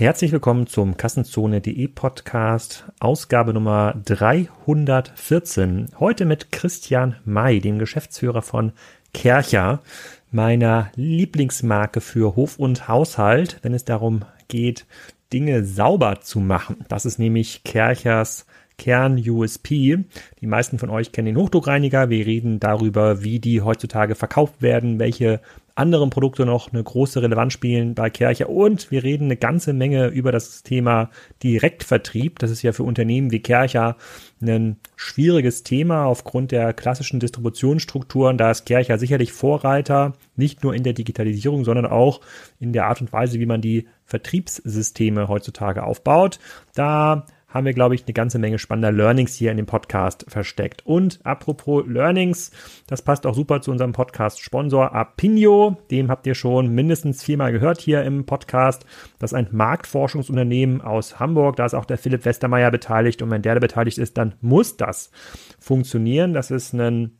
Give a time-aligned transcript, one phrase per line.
[0.00, 5.88] Herzlich willkommen zum Kassenzone.de Podcast, Ausgabe Nummer 314.
[6.00, 8.72] Heute mit Christian May, dem Geschäftsführer von
[9.12, 9.82] Kercher,
[10.30, 14.86] meiner Lieblingsmarke für Hof und Haushalt, wenn es darum geht,
[15.34, 16.76] Dinge sauber zu machen.
[16.88, 18.46] Das ist nämlich Kerchers
[18.80, 19.98] Kern-USP.
[20.40, 22.08] Die meisten von euch kennen den Hochdruckreiniger.
[22.08, 25.42] Wir reden darüber, wie die heutzutage verkauft werden, welche
[25.74, 30.08] anderen Produkte noch eine große Relevanz spielen bei Kercher und wir reden eine ganze Menge
[30.08, 31.10] über das Thema
[31.42, 32.38] Direktvertrieb.
[32.38, 33.96] Das ist ja für Unternehmen wie Kercher
[34.42, 38.38] ein schwieriges Thema aufgrund der klassischen Distributionsstrukturen.
[38.38, 42.20] Da ist Kercher sicherlich Vorreiter, nicht nur in der Digitalisierung, sondern auch
[42.58, 46.40] in der Art und Weise, wie man die Vertriebssysteme heutzutage aufbaut.
[46.74, 50.86] Da haben wir, glaube ich, eine ganze Menge spannender Learnings hier in dem Podcast versteckt.
[50.86, 52.52] Und apropos Learnings,
[52.86, 55.76] das passt auch super zu unserem Podcast-Sponsor Apinio.
[55.90, 58.86] Dem habt ihr schon mindestens viermal gehört hier im Podcast.
[59.18, 61.56] Das ist ein Marktforschungsunternehmen aus Hamburg.
[61.56, 63.20] Da ist auch der Philipp Westermeier beteiligt.
[63.22, 65.10] Und wenn der da beteiligt ist, dann muss das
[65.58, 66.32] funktionieren.
[66.32, 67.16] Das ist ein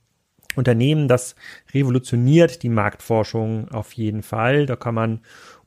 [0.56, 1.37] Unternehmen, das
[1.72, 4.67] revolutioniert die Marktforschung auf jeden Fall.
[4.67, 5.20] Da kann man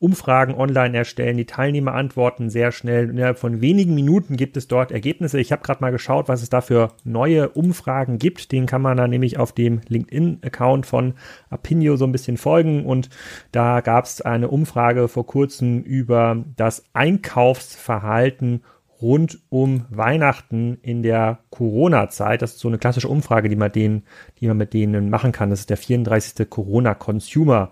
[0.03, 3.09] Umfragen online erstellen, die Teilnehmer antworten sehr schnell.
[3.09, 5.39] Innerhalb von wenigen Minuten gibt es dort Ergebnisse.
[5.39, 8.51] Ich habe gerade mal geschaut, was es da für neue Umfragen gibt.
[8.51, 11.13] Den kann man dann nämlich auf dem LinkedIn-Account von
[11.49, 12.85] Apinio so ein bisschen folgen.
[12.85, 13.07] Und
[13.53, 18.61] da gab es eine Umfrage vor kurzem über das Einkaufsverhalten
[19.01, 22.41] rund um Weihnachten in der Corona-Zeit.
[22.41, 24.03] Das ist so eine klassische Umfrage, die man, denen,
[24.41, 25.49] die man mit denen machen kann.
[25.49, 26.49] Das ist der 34.
[26.49, 27.71] Corona Consumer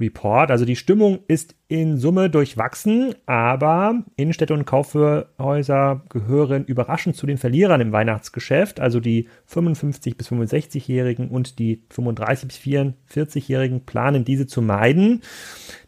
[0.00, 0.50] Report.
[0.50, 7.38] Also die Stimmung ist in Summe durchwachsen, aber Innenstädte und Kaufhäuser gehören überraschend zu den
[7.38, 8.80] Verlierern im Weihnachtsgeschäft.
[8.80, 15.22] Also die 55 bis 65-Jährigen und die 35 bis 44-Jährigen planen diese zu meiden.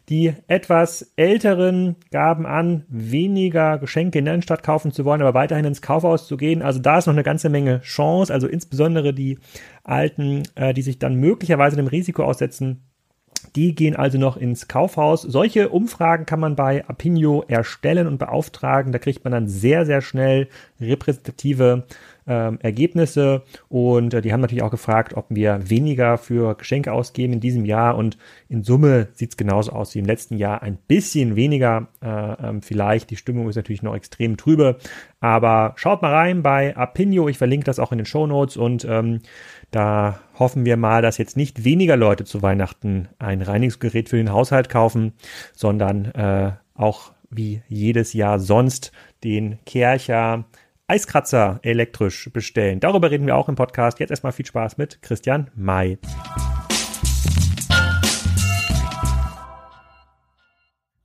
[0.09, 5.63] Die etwas Älteren gaben an, weniger Geschenke in der Innenstadt kaufen zu wollen, aber weiterhin
[5.63, 6.61] ins Kaufhaus zu gehen.
[6.61, 8.33] Also da ist noch eine ganze Menge Chance.
[8.33, 9.39] Also insbesondere die
[9.83, 12.90] Alten, äh, die sich dann möglicherweise dem Risiko aussetzen,
[13.55, 15.21] die gehen also noch ins Kaufhaus.
[15.21, 18.91] Solche Umfragen kann man bei Apinio erstellen und beauftragen.
[18.91, 20.47] Da kriegt man dann sehr, sehr schnell
[20.79, 21.83] repräsentative
[22.27, 23.43] ähm, Ergebnisse.
[23.69, 27.65] Und äh, die haben natürlich auch gefragt, ob wir weniger für Geschenke ausgeben in diesem
[27.65, 27.97] Jahr.
[27.97, 28.17] Und
[28.49, 30.61] in Summe sieht es genauso aus wie im letzten Jahr.
[30.61, 32.07] Ein bisschen weniger äh,
[32.47, 33.09] ähm, vielleicht.
[33.09, 34.77] Die Stimmung ist natürlich noch extrem trübe.
[35.19, 37.27] Aber schaut mal rein bei Apinio.
[37.27, 39.19] Ich verlinke das auch in den Show Notes und ähm,
[39.71, 44.31] da hoffen wir mal, dass jetzt nicht weniger Leute zu Weihnachten ein Reinigungsgerät für den
[44.31, 45.13] Haushalt kaufen,
[45.53, 48.91] sondern äh, auch wie jedes Jahr sonst
[49.23, 50.45] den Kercher
[50.87, 52.81] Eiskratzer elektrisch bestellen.
[52.81, 53.99] Darüber reden wir auch im Podcast.
[53.99, 55.97] Jetzt erstmal viel Spaß mit Christian May.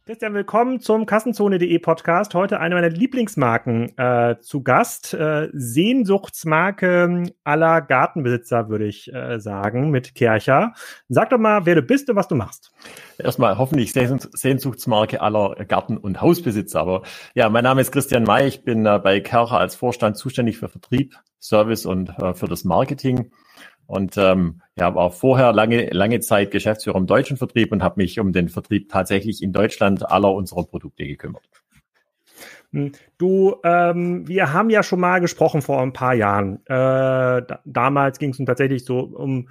[0.08, 2.32] Christian, willkommen zum Kassenzone.de Podcast.
[2.32, 5.12] Heute eine meiner Lieblingsmarken äh, zu Gast.
[5.14, 10.74] Äh, Sehnsuchtsmarke aller Gartenbesitzer, würde ich äh, sagen, mit Kercher.
[11.08, 12.70] Sag doch mal, wer du bist und was du machst.
[13.18, 16.78] Erstmal hoffentlich Sehnsuchtsmarke aller Garten- und Hausbesitzer.
[16.78, 17.02] Aber
[17.34, 18.46] ja, mein Name ist Christian May.
[18.46, 22.62] Ich bin äh, bei Kercher als Vorstand zuständig für Vertrieb, Service und äh, für das
[22.62, 23.32] Marketing.
[23.86, 28.18] Und ähm, ja, war vorher lange, lange Zeit Geschäftsführer im deutschen Vertrieb und habe mich
[28.18, 31.48] um den Vertrieb tatsächlich in Deutschland aller unserer Produkte gekümmert.
[32.72, 36.56] Hm, du, ähm, wir haben ja schon mal gesprochen vor ein paar Jahren.
[36.66, 39.48] Äh, da, damals ging es tatsächlich so um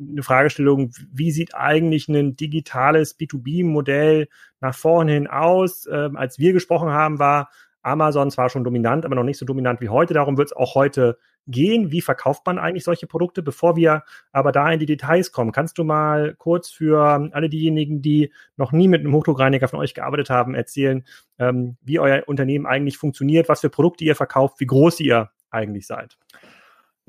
[0.00, 4.28] eine Fragestellung, wie sieht eigentlich ein digitales B2B-Modell
[4.60, 5.86] nach vorne hin aus?
[5.90, 7.50] Ähm, als wir gesprochen haben, war
[7.88, 10.14] Amazon zwar schon dominant, aber noch nicht so dominant wie heute.
[10.14, 11.90] Darum wird es auch heute gehen.
[11.90, 13.42] Wie verkauft man eigentlich solche Produkte?
[13.42, 18.02] Bevor wir aber da in die Details kommen, kannst du mal kurz für alle diejenigen,
[18.02, 21.04] die noch nie mit einem Hochdruckreiniger von euch gearbeitet haben, erzählen,
[21.38, 25.86] ähm, wie euer Unternehmen eigentlich funktioniert, was für Produkte ihr verkauft, wie groß ihr eigentlich
[25.86, 26.16] seid?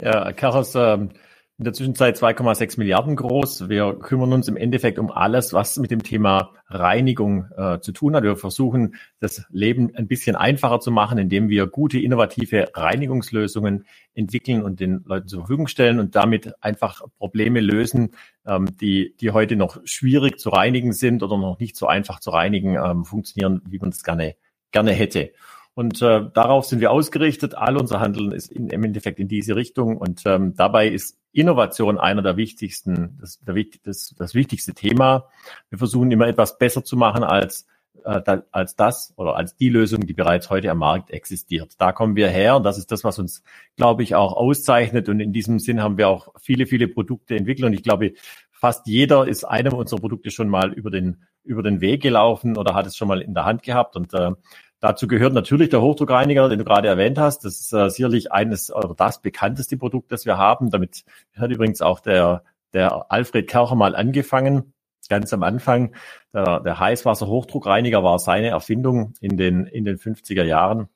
[0.01, 1.09] Ja, Karos, ähm,
[1.59, 3.67] in der Zwischenzeit 2,6 Milliarden groß.
[3.67, 8.15] Wir kümmern uns im Endeffekt um alles, was mit dem Thema Reinigung äh, zu tun
[8.15, 8.23] hat.
[8.23, 14.63] Wir versuchen, das Leben ein bisschen einfacher zu machen, indem wir gute, innovative Reinigungslösungen entwickeln
[14.63, 18.11] und den Leuten zur Verfügung stellen und damit einfach Probleme lösen,
[18.47, 22.29] ähm, die, die heute noch schwierig zu reinigen sind oder noch nicht so einfach zu
[22.29, 24.37] reinigen, ähm, funktionieren, wie man es gerne,
[24.71, 25.33] gerne hätte.
[25.73, 27.55] Und äh, darauf sind wir ausgerichtet.
[27.55, 29.97] All unser Handeln ist in, im Endeffekt in diese Richtung.
[29.97, 35.27] Und ähm, dabei ist Innovation einer der wichtigsten, das, der, das, das wichtigste Thema.
[35.69, 37.65] Wir versuchen immer etwas besser zu machen als
[38.03, 41.73] äh, als das oder als die Lösung, die bereits heute am Markt existiert.
[41.79, 43.43] Da kommen wir her und das ist das, was uns,
[43.75, 45.09] glaube ich, auch auszeichnet.
[45.09, 47.65] Und in diesem Sinn haben wir auch viele, viele Produkte entwickelt.
[47.65, 48.13] Und ich glaube,
[48.51, 52.73] fast jeder ist einem unserer Produkte schon mal über den, über den Weg gelaufen oder
[52.73, 53.95] hat es schon mal in der Hand gehabt.
[53.95, 54.31] Und äh,
[54.79, 57.45] dazu gehört natürlich der Hochdruckreiniger, den du gerade erwähnt hast.
[57.45, 60.69] Das ist äh, sicherlich eines oder das bekannteste Produkt, das wir haben.
[60.69, 61.03] Damit
[61.37, 62.43] hat übrigens auch der,
[62.73, 64.73] der Alfred Kercher mal angefangen
[65.09, 65.93] ganz am Anfang.
[66.33, 70.87] Der, der Heißwasser-Hochdruckreiniger war seine Erfindung in den, in den 50er Jahren.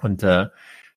[0.00, 0.48] Und äh,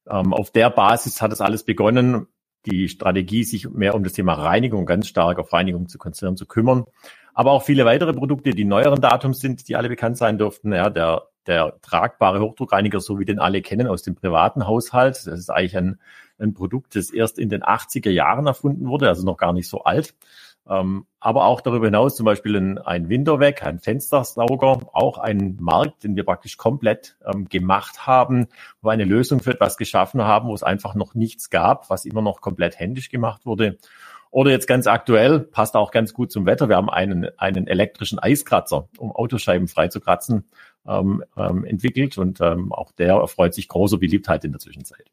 [0.07, 2.27] ähm, auf der Basis hat es alles begonnen,
[2.65, 6.45] die Strategie, sich mehr um das Thema Reinigung, ganz stark auf Reinigung zu konzernen, zu
[6.45, 6.85] kümmern.
[7.33, 10.73] Aber auch viele weitere Produkte, die neueren Datums sind, die alle bekannt sein dürften.
[10.73, 15.15] Ja, der, der tragbare Hochdruckreiniger, so wie den alle kennen aus dem privaten Haushalt.
[15.15, 15.99] Das ist eigentlich ein,
[16.39, 19.83] ein Produkt, das erst in den 80er Jahren erfunden wurde, also noch gar nicht so
[19.83, 20.15] alt.
[20.67, 26.03] Ähm, aber auch darüber hinaus zum Beispiel ein, ein Winterweg, ein Fenstersauger, auch ein Markt,
[26.03, 28.47] den wir praktisch komplett ähm, gemacht haben,
[28.81, 32.05] wo wir eine Lösung für etwas geschaffen haben, wo es einfach noch nichts gab, was
[32.05, 33.77] immer noch komplett händisch gemacht wurde.
[34.31, 38.19] Oder jetzt ganz aktuell, passt auch ganz gut zum Wetter, wir haben einen, einen elektrischen
[38.19, 40.49] Eiskratzer, um Autoscheiben frei zu kratzen,
[40.87, 45.11] ähm, ähm, entwickelt und ähm, auch der erfreut sich großer Beliebtheit in der Zwischenzeit.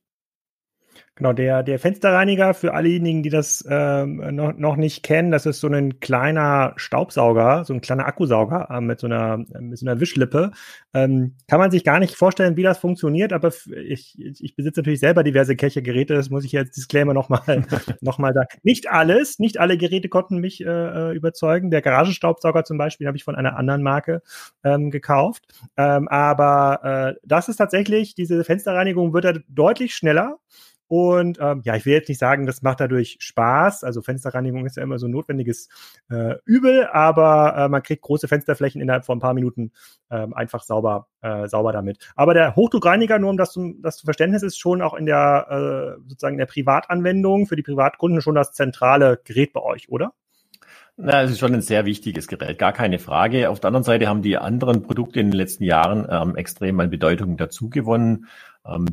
[1.14, 5.44] Genau, der, der Fensterreiniger, für all diejenigen, die das ähm, noch, noch nicht kennen, das
[5.44, 9.85] ist so ein kleiner Staubsauger, so ein kleiner Akkusauger äh, mit, so einer, mit so
[9.85, 10.53] einer Wischlippe.
[10.94, 13.53] Ähm, kann man sich gar nicht vorstellen, wie das funktioniert, aber
[13.85, 17.62] ich, ich besitze natürlich selber diverse Kelchergeräte, das muss ich jetzt Disclaimer nochmal
[18.00, 18.49] noch mal sagen.
[18.62, 21.70] Nicht alles, nicht alle Geräte konnten mich äh, äh überzeugen.
[21.70, 24.23] Der Garagenstaubsauger zum Beispiel habe ich von einer anderen Marke
[24.64, 25.44] ähm, gekauft.
[25.76, 30.38] Ähm, aber äh, das ist tatsächlich, diese Fensterreinigung wird da deutlich schneller.
[30.93, 33.83] Und ähm, ja, ich will jetzt nicht sagen, das macht dadurch Spaß.
[33.83, 35.71] Also Fensterreinigung ist ja immer so ein notwendiges
[36.11, 39.73] äh, Übel, aber äh, man kriegt große Fensterflächen innerhalb von ein paar Minuten
[40.11, 42.12] äh, einfach sauber, äh, sauber damit.
[42.15, 45.97] Aber der Hochdruckreiniger, nur um das, zum, das zu Verständnis ist, schon auch in der
[45.97, 50.12] äh, sozusagen in der Privatanwendung für die Privatkunden schon das zentrale Gerät bei euch, oder?
[51.04, 53.50] Na, es ist schon ein sehr wichtiges Gerät, gar keine Frage.
[53.50, 56.90] Auf der anderen Seite haben die anderen Produkte in den letzten Jahren ähm, extrem an
[56.90, 58.28] Bedeutung dazugewonnen.
[58.64, 58.87] Ähm,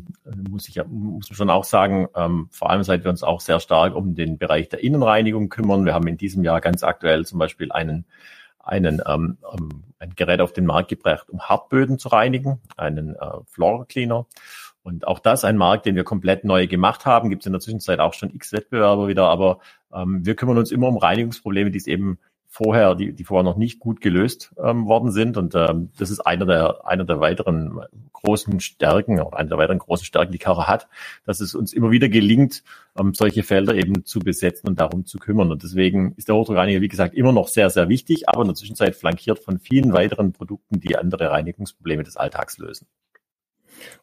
[0.49, 3.95] muss ich muss schon auch sagen, ähm, vor allem seit wir uns auch sehr stark
[3.95, 5.85] um den Bereich der Innenreinigung kümmern.
[5.85, 8.05] Wir haben in diesem Jahr ganz aktuell zum Beispiel einen
[8.57, 13.27] einen ähm, ähm ein Gerät auf den Markt gebracht, um Hartböden zu reinigen, einen äh,
[13.45, 14.25] Floor Cleaner.
[14.81, 17.29] Und auch das ein Markt, den wir komplett neu gemacht haben.
[17.29, 19.59] Gibt es in der Zwischenzeit auch schon x Wettbewerber wieder, aber
[19.93, 22.19] ähm, wir kümmern uns immer um Reinigungsprobleme, die es eben
[22.51, 25.37] vorher, die, die vorher noch nicht gut gelöst ähm, worden sind.
[25.37, 27.79] Und ähm, das ist einer der, einer der weiteren
[28.11, 30.87] großen Stärken, auch einer der weiteren großen Stärken, die Kara hat,
[31.25, 32.63] dass es uns immer wieder gelingt,
[32.99, 35.51] ähm, solche Felder eben zu besetzen und darum zu kümmern.
[35.51, 38.55] Und deswegen ist der Hochdruckreiniger, wie gesagt, immer noch sehr, sehr wichtig, aber in der
[38.55, 42.87] Zwischenzeit flankiert von vielen weiteren Produkten, die andere Reinigungsprobleme des Alltags lösen.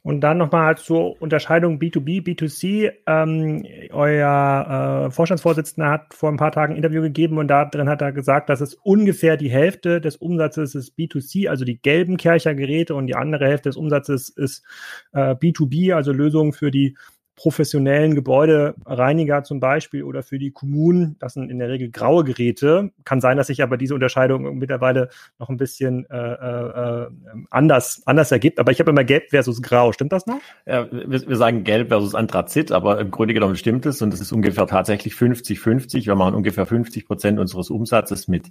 [0.02, 2.92] Und dann nochmal zur Unterscheidung B2B, B2C.
[3.06, 7.88] Ähm, euer äh, Vorstandsvorsitzender hat vor ein paar Tagen ein Interview gegeben und da drin
[7.88, 12.16] hat er gesagt, dass es ungefähr die Hälfte des Umsatzes ist B2C, also die gelben
[12.16, 14.64] Kercher-Geräte und die andere Hälfte des Umsatzes ist
[15.12, 16.96] äh, B2B, also Lösungen für die
[17.36, 22.90] professionellen Gebäudereiniger zum Beispiel oder für die Kommunen, das sind in der Regel graue Geräte.
[23.04, 27.06] Kann sein, dass sich aber diese Unterscheidung mittlerweile noch ein bisschen äh, äh,
[27.50, 28.58] anders, anders ergibt.
[28.58, 29.92] Aber ich habe immer gelb versus grau.
[29.92, 30.40] Stimmt das noch?
[30.64, 34.20] Ja, wir, wir sagen gelb versus Anthrazit, aber im Grunde genommen stimmt es und es
[34.20, 36.06] ist ungefähr tatsächlich 50-50.
[36.06, 38.50] Wir machen ungefähr 50 Prozent unseres Umsatzes mit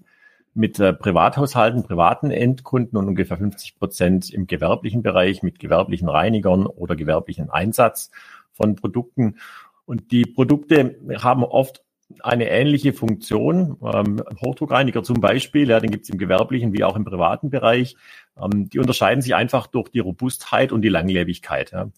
[0.56, 6.66] mit äh, Privathaushalten, privaten Endkunden und ungefähr 50 Prozent im gewerblichen Bereich mit gewerblichen Reinigern
[6.66, 8.10] oder gewerblichen Einsatz
[8.56, 9.38] von Produkten.
[9.86, 11.84] Und die Produkte haben oft
[12.22, 13.78] eine ähnliche Funktion.
[13.84, 17.96] Ähm, Hochdruckreiniger zum Beispiel, ja, den gibt es im gewerblichen wie auch im privaten Bereich.
[18.38, 21.72] Ähm, die unterscheiden sich einfach durch die Robustheit und die Langlebigkeit.
[21.72, 21.90] Ja.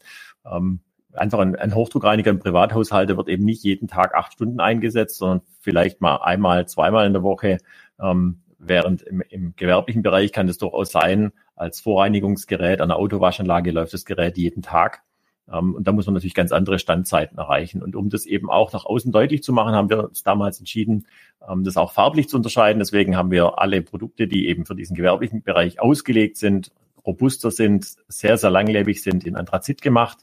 [0.46, 0.80] Ähm,
[1.14, 5.18] einfach ein, ein Hochdruckreiniger im Privathaushalt, der wird eben nicht jeden Tag acht Stunden eingesetzt,
[5.18, 7.58] sondern vielleicht mal einmal, zweimal in der Woche.
[8.00, 13.72] Ähm, während im, im gewerblichen Bereich kann es durchaus sein, als Vorreinigungsgerät an der Autowaschanlage
[13.72, 15.04] läuft das Gerät jeden Tag.
[15.52, 17.82] Ähm, und da muss man natürlich ganz andere Standzeiten erreichen.
[17.82, 21.08] Und um das eben auch nach außen deutlich zu machen, haben wir uns damals entschieden,
[21.48, 22.80] ähm, das auch farblich zu unterscheiden.
[22.80, 26.72] Deswegen haben wir alle Produkte, die eben für diesen gewerblichen Bereich ausgelegt sind,
[27.06, 30.20] robuster sind, sehr, sehr langlebig sind, in Anthrazit gemacht.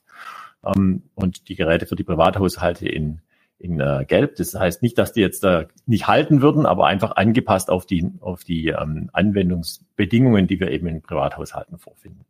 [0.64, 3.20] Ähm, und die Geräte für die Privathaushalte in,
[3.58, 4.36] in äh, Gelb.
[4.36, 8.10] Das heißt nicht, dass die jetzt äh, nicht halten würden, aber einfach angepasst auf die,
[8.20, 12.26] auf die ähm, Anwendungsbedingungen, die wir eben in Privathaushalten vorfinden.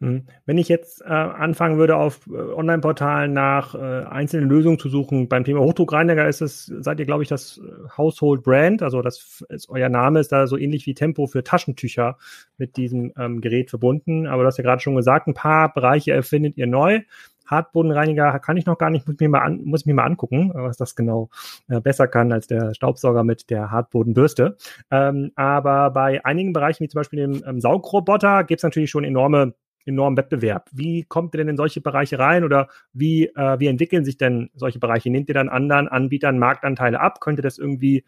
[0.00, 0.26] Hm.
[0.44, 5.26] Wenn ich jetzt äh, anfangen würde, auf äh, Online-Portalen nach äh, einzelnen Lösungen zu suchen,
[5.28, 9.42] beim Thema Hochdruckreiniger ist es, seid ihr, glaube ich, das äh, Household Brand, also das
[9.48, 12.18] ist, euer Name ist da so ähnlich wie Tempo für Taschentücher
[12.58, 14.26] mit diesem ähm, Gerät verbunden.
[14.26, 17.00] Aber du hast ja gerade schon gesagt, ein paar Bereiche erfindet ihr neu.
[17.46, 20.50] Hartbodenreiniger kann ich noch gar nicht, muss mir mal, an, muss ich mir mal angucken,
[20.52, 21.30] was das genau
[21.68, 24.56] äh, besser kann als der Staubsauger mit der Hartbodenbürste.
[24.90, 29.04] Ähm, aber bei einigen Bereichen, wie zum Beispiel dem ähm, Saugroboter, gibt es natürlich schon
[29.04, 29.54] enorme
[29.86, 30.68] enormen Wettbewerb.
[30.72, 34.50] Wie kommt ihr denn in solche Bereiche rein oder wie, äh, wie entwickeln sich denn
[34.54, 35.10] solche Bereiche?
[35.10, 37.20] Nehmt ihr dann anderen Anbietern Marktanteile ab?
[37.20, 38.04] Könnt ihr das irgendwie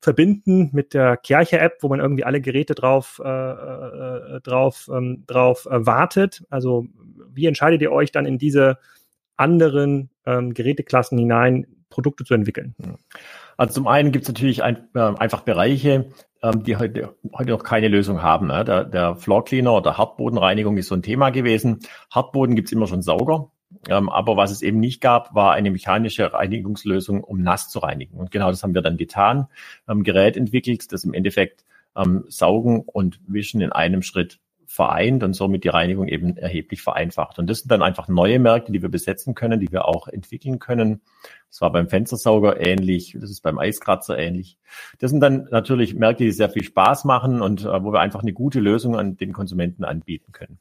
[0.00, 5.66] verbinden mit der Kirche-App, wo man irgendwie alle Geräte drauf, äh, äh, drauf, ähm, drauf
[5.66, 6.44] äh, wartet?
[6.50, 6.86] Also
[7.30, 8.78] wie entscheidet ihr euch dann in diese
[9.36, 12.74] anderen ähm, Geräteklassen hinein, Produkte zu entwickeln?
[13.56, 16.10] Also zum einen gibt es natürlich ein, äh, einfach Bereiche,
[16.42, 18.46] die heute, heute noch keine Lösung haben.
[18.46, 18.64] Ne?
[18.64, 21.80] Der, der Floor Cleaner oder Hartbodenreinigung ist so ein Thema gewesen.
[22.10, 23.50] Hartboden gibt's immer schon Sauger.
[23.88, 28.16] Ähm, aber was es eben nicht gab, war eine mechanische Reinigungslösung, um nass zu reinigen.
[28.16, 29.48] Und genau das haben wir dann getan.
[29.86, 31.64] Haben Gerät entwickelt, das im Endeffekt
[31.96, 34.38] ähm, Saugen und Wischen in einem Schritt
[34.70, 37.38] vereint und somit die Reinigung eben erheblich vereinfacht.
[37.38, 40.58] Und das sind dann einfach neue Märkte, die wir besetzen können, die wir auch entwickeln
[40.58, 41.00] können.
[41.48, 44.58] Das war beim Fenstersauger ähnlich, das ist beim Eiskratzer ähnlich.
[44.98, 48.20] Das sind dann natürlich Märkte, die sehr viel Spaß machen und äh, wo wir einfach
[48.20, 50.58] eine gute Lösung an den Konsumenten anbieten können.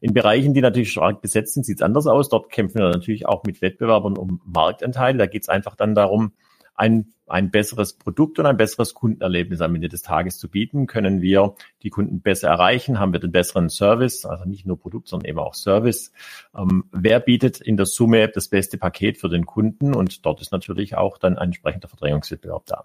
[0.00, 2.30] In Bereichen, die natürlich stark besetzt sind, sieht es anders aus.
[2.30, 5.18] Dort kämpfen wir natürlich auch mit Wettbewerbern um Marktanteile.
[5.18, 6.32] Da geht es einfach dann darum,
[6.74, 11.22] ein, ein besseres Produkt und ein besseres Kundenerlebnis am Ende des Tages zu bieten, können
[11.22, 15.28] wir die Kunden besser erreichen, haben wir den besseren Service, also nicht nur Produkt, sondern
[15.28, 16.12] eben auch Service.
[16.56, 19.94] Ähm, wer bietet in der Summe das beste Paket für den Kunden?
[19.94, 22.84] Und dort ist natürlich auch dann ein entsprechender Verdrängungswettbewerb da.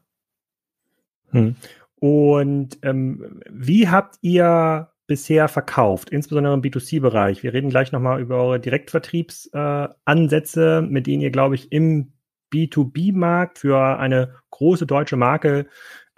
[1.32, 1.56] Hm.
[2.00, 7.42] Und ähm, wie habt ihr bisher verkauft, insbesondere im B2C-Bereich?
[7.42, 12.12] Wir reden gleich nochmal über eure Direktvertriebsansätze, äh, mit denen ihr, glaube ich, im
[12.52, 15.68] B2B-Markt für eine große deutsche Marke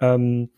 [0.00, 0.50] ähm,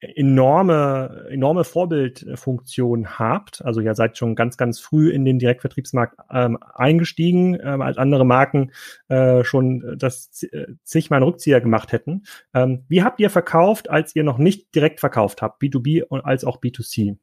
[0.00, 3.62] enorme, enorme Vorbildfunktion habt.
[3.64, 8.24] Also ihr seid schon ganz, ganz früh in den Direktvertriebsmarkt ähm, eingestiegen, ähm, als andere
[8.24, 8.72] Marken
[9.08, 12.22] äh, schon das äh, zigmal einen Rückzieher gemacht hätten.
[12.54, 16.44] Ähm, wie habt ihr verkauft, als ihr noch nicht direkt verkauft habt, B2B und als
[16.44, 17.18] auch B2C?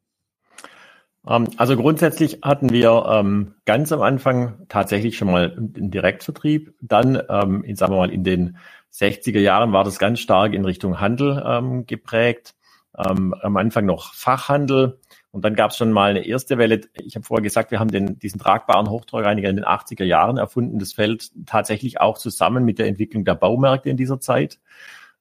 [1.27, 6.73] Ähm, also grundsätzlich hatten wir ähm, ganz am Anfang tatsächlich schon mal einen Direktvertrieb.
[6.81, 8.57] Dann, ähm, in, sagen wir mal, in den
[8.93, 12.55] 60er Jahren war das ganz stark in Richtung Handel ähm, geprägt.
[12.97, 14.99] Ähm, am Anfang noch Fachhandel.
[15.31, 16.81] Und dann gab es schon mal eine erste Welle.
[16.95, 20.79] Ich habe vorher gesagt, wir haben den, diesen tragbaren Hochdruckreiniger in den 80er Jahren erfunden.
[20.79, 24.59] Das fällt tatsächlich auch zusammen mit der Entwicklung der Baumärkte in dieser Zeit.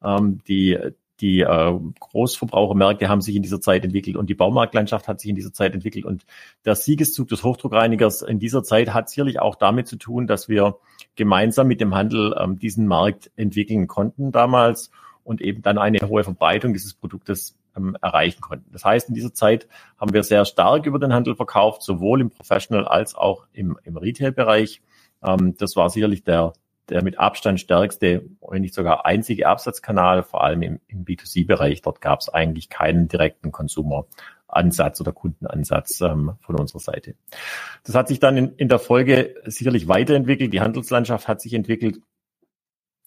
[0.02, 0.78] Ähm, die,
[1.20, 5.36] die äh, Großverbrauchermärkte haben sich in dieser Zeit entwickelt und die Baumarktlandschaft hat sich in
[5.36, 6.04] dieser Zeit entwickelt.
[6.04, 6.26] Und
[6.64, 10.76] der Siegeszug des Hochdruckreinigers in dieser Zeit hat sicherlich auch damit zu tun, dass wir
[11.14, 14.90] gemeinsam mit dem Handel ähm, diesen Markt entwickeln konnten damals
[15.24, 18.70] und eben dann eine hohe Verbreitung dieses Produktes ähm, erreichen konnten.
[18.72, 19.66] Das heißt, in dieser Zeit
[19.98, 23.96] haben wir sehr stark über den Handel verkauft, sowohl im Professional als auch im, im
[23.96, 24.82] Retail-Bereich.
[25.22, 26.52] Ähm, das war sicherlich der
[26.88, 31.82] der mit Abstand stärkste, wenn nicht sogar einzige Absatzkanal, vor allem im, im B2C-Bereich.
[31.82, 37.14] Dort gab es eigentlich keinen direkten Konsumer-Ansatz oder Kundenansatz ähm, von unserer Seite.
[37.84, 40.52] Das hat sich dann in, in der Folge sicherlich weiterentwickelt.
[40.52, 42.00] Die Handelslandschaft hat sich entwickelt.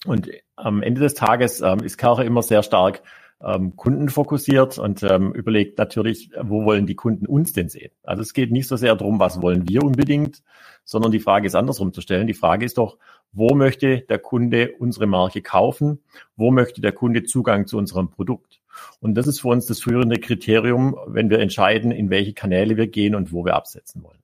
[0.06, 3.02] Und am Ende des Tages ähm, ist Kercher immer sehr stark
[3.42, 7.90] ähm, kundenfokussiert und ähm, überlegt natürlich, wo wollen die Kunden uns denn sehen?
[8.02, 10.42] Also es geht nicht so sehr darum, was wollen wir unbedingt,
[10.84, 12.26] sondern die Frage ist andersrum zu stellen.
[12.26, 12.98] Die Frage ist doch,
[13.32, 16.00] wo möchte der Kunde unsere Marke kaufen?
[16.36, 18.60] Wo möchte der Kunde Zugang zu unserem Produkt?
[19.00, 22.88] Und das ist für uns das führende Kriterium, wenn wir entscheiden, in welche Kanäle wir
[22.88, 24.22] gehen und wo wir absetzen wollen.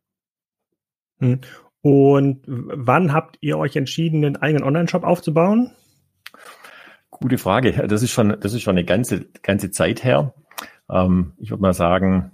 [1.19, 1.41] Hm.
[1.83, 5.73] Und wann habt ihr euch entschieden, einen eigenen Online-Shop aufzubauen?
[7.21, 7.73] Gute Frage.
[7.89, 10.35] Das ist schon, das ist schon eine ganze, ganze Zeit her.
[10.91, 12.31] Ähm, ich würde mal sagen,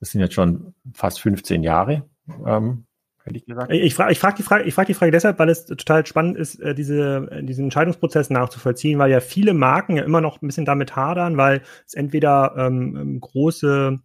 [0.00, 2.08] das sind jetzt schon fast 15 Jahre,
[2.46, 2.86] ähm,
[3.34, 3.48] ich.
[3.48, 6.36] Ich frage ich frag die, Frage, ich frag die Frage deshalb, weil es total spannend
[6.36, 10.64] ist, äh, diese, diesen Entscheidungsprozess nachzuvollziehen, weil ja viele Marken ja immer noch ein bisschen
[10.64, 13.98] damit hadern, weil es entweder ähm, ähm große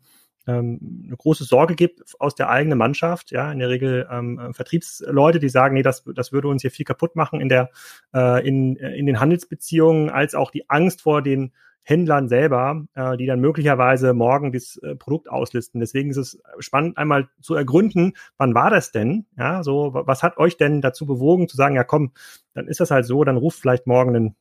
[0.48, 4.54] ähm, eine große Sorge gibt aus der eigenen Mannschaft, ja, in der Regel ähm, äh,
[4.54, 7.70] Vertriebsleute, die sagen, nee, das, das würde uns hier viel kaputt machen in der,
[8.14, 11.52] äh, in, in den Handelsbeziehungen, als auch die Angst vor den
[11.84, 15.80] Händlern selber, äh, die dann möglicherweise morgen das äh, Produkt auslisten.
[15.80, 19.26] Deswegen ist es spannend, einmal zu ergründen, wann war das denn?
[19.38, 22.12] Ja, so, was hat euch denn dazu bewogen, zu sagen, ja komm,
[22.54, 24.36] dann ist das halt so, dann ruft vielleicht morgen ein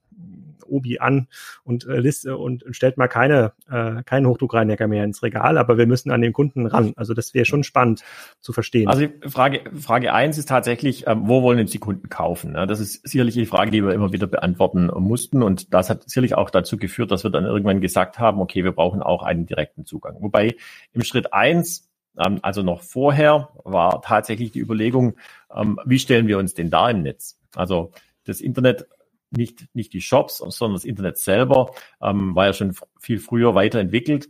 [0.66, 1.28] Obi an
[1.64, 5.78] und äh, liste und, und stellt mal keine äh, keinen Hochdruckreiniger mehr ins Regal, aber
[5.78, 6.92] wir müssen an den Kunden ran.
[6.96, 8.02] Also das wäre schon spannend
[8.40, 8.88] zu verstehen.
[8.88, 12.54] Also Frage Frage eins ist tatsächlich, ähm, wo wollen jetzt die Kunden kaufen?
[12.54, 16.08] Ja, das ist sicherlich die Frage, die wir immer wieder beantworten mussten und das hat
[16.08, 19.46] sicherlich auch dazu geführt, dass wir dann irgendwann gesagt haben, okay, wir brauchen auch einen
[19.46, 20.16] direkten Zugang.
[20.20, 20.56] Wobei
[20.92, 25.16] im Schritt eins Ähm, also noch vorher war tatsächlich die Überlegung,
[25.54, 27.38] ähm, wie stellen wir uns denn da im Netz?
[27.54, 27.92] Also
[28.24, 28.86] das Internet
[29.30, 31.72] nicht, nicht die Shops, sondern das Internet selber
[32.02, 34.28] ähm, war ja schon viel früher weiterentwickelt.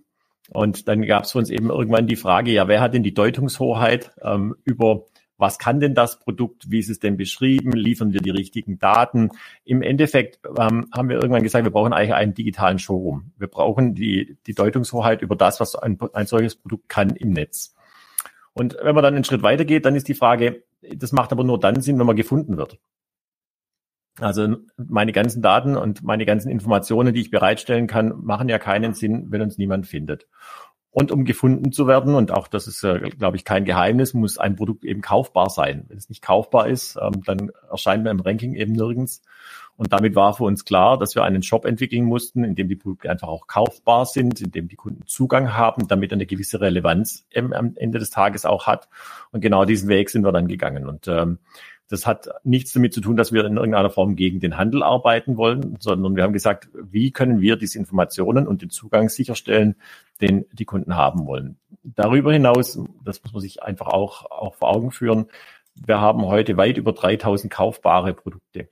[0.52, 3.14] Und dann gab es für uns eben irgendwann die Frage, ja, wer hat denn die
[3.14, 5.04] Deutungshoheit ähm, über
[5.40, 9.30] was kann denn das Produkt, wie ist es denn beschrieben, liefern wir die richtigen Daten.
[9.64, 13.32] Im Endeffekt ähm, haben wir irgendwann gesagt, wir brauchen eigentlich einen digitalen Showroom.
[13.38, 17.74] Wir brauchen die, die Deutungshoheit über das, was ein, ein solches Produkt kann im Netz.
[18.52, 21.58] Und wenn man dann einen Schritt weitergeht, dann ist die Frage, das macht aber nur
[21.58, 22.78] dann Sinn, wenn man gefunden wird.
[24.18, 28.94] Also meine ganzen Daten und meine ganzen Informationen, die ich bereitstellen kann, machen ja keinen
[28.94, 30.26] Sinn, wenn uns niemand findet.
[30.92, 34.38] Und um gefunden zu werden, und auch das ist, äh, glaube ich, kein Geheimnis, muss
[34.38, 35.84] ein Produkt eben kaufbar sein.
[35.86, 39.22] Wenn es nicht kaufbar ist, ähm, dann erscheint man im Ranking eben nirgends.
[39.76, 42.74] Und damit war für uns klar, dass wir einen Shop entwickeln mussten, in dem die
[42.74, 47.24] Produkte einfach auch kaufbar sind, in dem die Kunden Zugang haben, damit eine gewisse Relevanz
[47.34, 48.88] am Ende des Tages auch hat.
[49.30, 50.86] Und genau diesen Weg sind wir dann gegangen.
[50.86, 51.38] Und ähm,
[51.90, 55.36] das hat nichts damit zu tun, dass wir in irgendeiner Form gegen den Handel arbeiten
[55.36, 59.74] wollen, sondern wir haben gesagt, wie können wir diese Informationen und den Zugang sicherstellen,
[60.20, 61.58] den die Kunden haben wollen.
[61.82, 65.26] Darüber hinaus, das muss man sich einfach auch, auch vor Augen führen,
[65.74, 68.68] wir haben heute weit über 3000 kaufbare Produkte.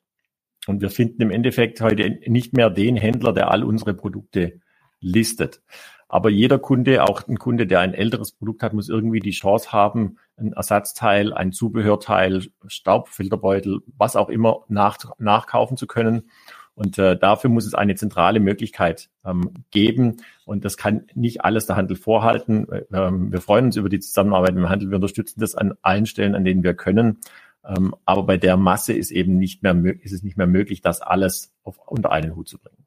[0.68, 4.60] Und wir finden im Endeffekt heute nicht mehr den Händler, der all unsere Produkte
[5.00, 5.60] listet.
[6.08, 9.72] Aber jeder Kunde, auch ein Kunde, der ein älteres Produkt hat, muss irgendwie die Chance
[9.72, 16.30] haben, ein Ersatzteil, ein Zubehörteil, Staubfilterbeutel, was auch immer nach, nachkaufen zu können.
[16.74, 20.18] Und äh, dafür muss es eine zentrale Möglichkeit ähm, geben.
[20.44, 22.68] Und das kann nicht alles der Handel vorhalten.
[22.92, 24.88] Ähm, wir freuen uns über die Zusammenarbeit mit dem Handel.
[24.88, 27.18] Wir unterstützen das an allen Stellen, an denen wir können.
[27.64, 31.02] Ähm, aber bei der Masse ist eben nicht mehr, ist es nicht mehr möglich, das
[31.02, 32.77] alles auf, unter einen Hut zu bringen.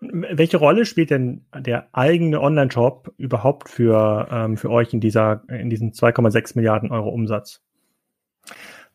[0.00, 5.70] Welche Rolle spielt denn der eigene Online-Shop überhaupt für, ähm, für euch in dieser, in
[5.70, 7.62] diesen 2,6 Milliarden Euro Umsatz?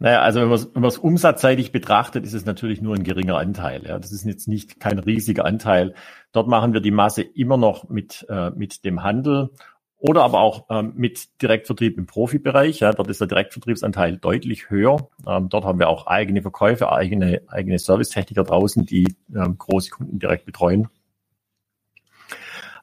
[0.02, 0.48] Naja, also wenn
[0.82, 3.84] man es umsatzseitig betrachtet, ist es natürlich nur ein geringer Anteil.
[3.86, 4.00] Ja.
[4.00, 5.94] Das ist jetzt nicht kein riesiger Anteil.
[6.32, 9.50] Dort machen wir die Masse immer noch mit, äh, mit dem Handel
[9.98, 12.80] oder aber auch ähm, mit Direktvertrieb im Profibereich.
[12.80, 12.94] Ja.
[12.94, 15.10] Dort ist der Direktvertriebsanteil deutlich höher.
[15.28, 20.18] Ähm, dort haben wir auch eigene Verkäufe, eigene, eigene Servicetechniker draußen, die ähm, große Kunden
[20.18, 20.88] direkt betreuen.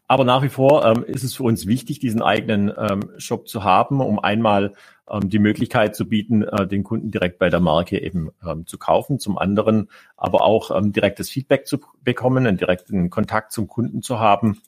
[0.09, 3.65] Aber nach wie vor ähm, ist es für uns wichtig, diesen eigenen ähm, Shop zu
[3.65, 4.73] haben, um einmal
[5.11, 8.79] ähm, die Möglichkeit zu bieten, äh, den Kunden direkt bei der Marke eben ähm, zu
[8.79, 9.19] kaufen.
[9.19, 14.21] Zum anderen aber auch ähm, direktes Feedback zu bekommen, einen direkten Kontakt zum Kunden zu
[14.21, 14.61] haben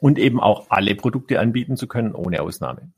[0.00, 2.90] und eben auch alle Produkte anbieten zu können, ohne Ausnahme.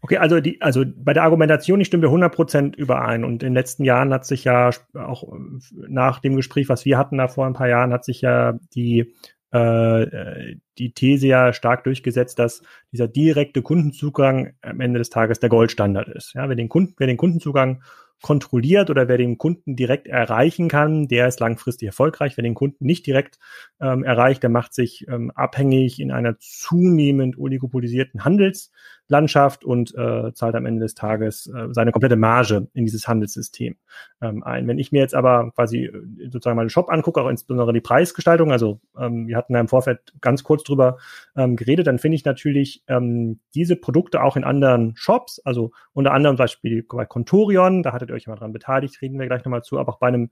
[0.00, 3.24] Okay, also die, also bei der Argumentation, ich stimme 100 Prozent überein.
[3.24, 5.24] Und in den letzten Jahren hat sich ja auch
[5.72, 9.12] nach dem Gespräch, was wir hatten da vor ein paar Jahren, hat sich ja die
[9.50, 15.48] äh, die These ja stark durchgesetzt, dass dieser direkte Kundenzugang am Ende des Tages der
[15.48, 16.34] Goldstandard ist.
[16.34, 17.82] Ja, wer den Kunden, wer den Kundenzugang
[18.20, 22.36] kontrolliert oder wer den Kunden direkt erreichen kann, der ist langfristig erfolgreich.
[22.36, 23.38] Wer den Kunden nicht direkt
[23.80, 28.72] ähm, erreicht, der macht sich ähm, abhängig in einer zunehmend oligopolisierten Handels-
[29.08, 33.76] Landschaft und äh, zahlt am Ende des Tages äh, seine komplette Marge in dieses Handelssystem
[34.20, 34.68] ähm, ein.
[34.68, 35.92] Wenn ich mir jetzt aber quasi äh,
[36.28, 40.12] sozusagen meinen Shop angucke, auch insbesondere die Preisgestaltung, also ähm, wir hatten da im Vorfeld
[40.20, 40.98] ganz kurz drüber
[41.36, 46.12] ähm, geredet, dann finde ich natürlich ähm, diese Produkte auch in anderen Shops, also unter
[46.12, 49.44] anderem zum Beispiel bei Contorion, da hattet ihr euch mal dran beteiligt, reden wir gleich
[49.44, 50.30] nochmal zu, aber auch bei einem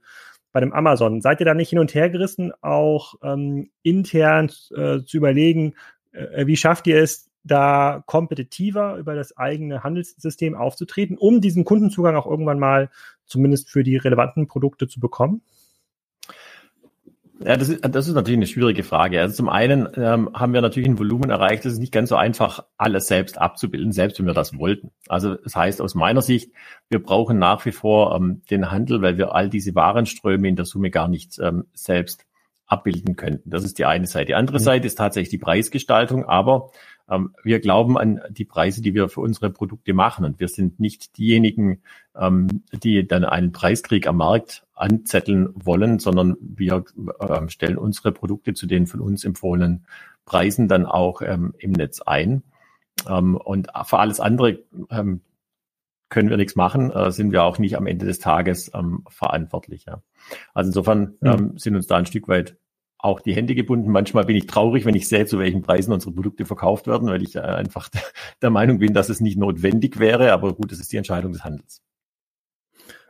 [0.53, 1.21] bei dem Amazon.
[1.21, 5.75] Seid ihr da nicht hin und her gerissen, auch ähm, intern äh, zu überlegen,
[6.13, 12.15] äh, wie schafft ihr es, da kompetitiver über das eigene Handelssystem aufzutreten, um diesen Kundenzugang
[12.15, 12.89] auch irgendwann mal
[13.25, 15.41] zumindest für die relevanten Produkte zu bekommen?
[17.39, 19.21] Ja, das ist, das ist natürlich eine schwierige Frage.
[19.21, 22.15] Also zum einen ähm, haben wir natürlich ein Volumen erreicht, das ist nicht ganz so
[22.15, 24.89] einfach, alles selbst abzubilden, selbst wenn wir das wollten.
[25.07, 26.51] Also das heißt aus meiner Sicht,
[26.89, 30.65] wir brauchen nach wie vor ähm, den Handel, weil wir all diese Warenströme in der
[30.65, 32.25] Summe gar nicht ähm, selbst
[32.65, 33.49] abbilden könnten.
[33.49, 34.27] Das ist die eine Seite.
[34.27, 34.63] Die andere mhm.
[34.63, 36.71] Seite ist tatsächlich die Preisgestaltung, aber
[37.09, 40.25] ähm, wir glauben an die Preise, die wir für unsere Produkte machen.
[40.25, 41.81] Und wir sind nicht diejenigen,
[42.15, 46.83] ähm, die dann einen Preiskrieg am Markt anzetteln wollen, sondern wir
[47.21, 49.85] ähm, stellen unsere Produkte zu den von uns empfohlenen
[50.25, 52.43] Preisen dann auch im Netz ein.
[53.05, 55.21] und für alles andere können
[56.29, 58.69] wir nichts machen, äh, sind wir auch nicht am Ende des Tages
[59.07, 59.85] verantwortlich.
[60.53, 61.57] Also insofern mhm.
[61.57, 62.57] sind uns da ein Stück weit
[62.99, 63.91] auch die Hände gebunden.
[63.91, 67.21] Manchmal bin ich traurig, wenn ich sehe, zu welchen Preisen unsere Produkte verkauft werden, weil
[67.21, 67.89] ich äh, einfach
[68.41, 70.31] der Meinung bin, dass es nicht notwendig wäre.
[70.31, 71.81] Aber gut, das ist die Entscheidung des Handels.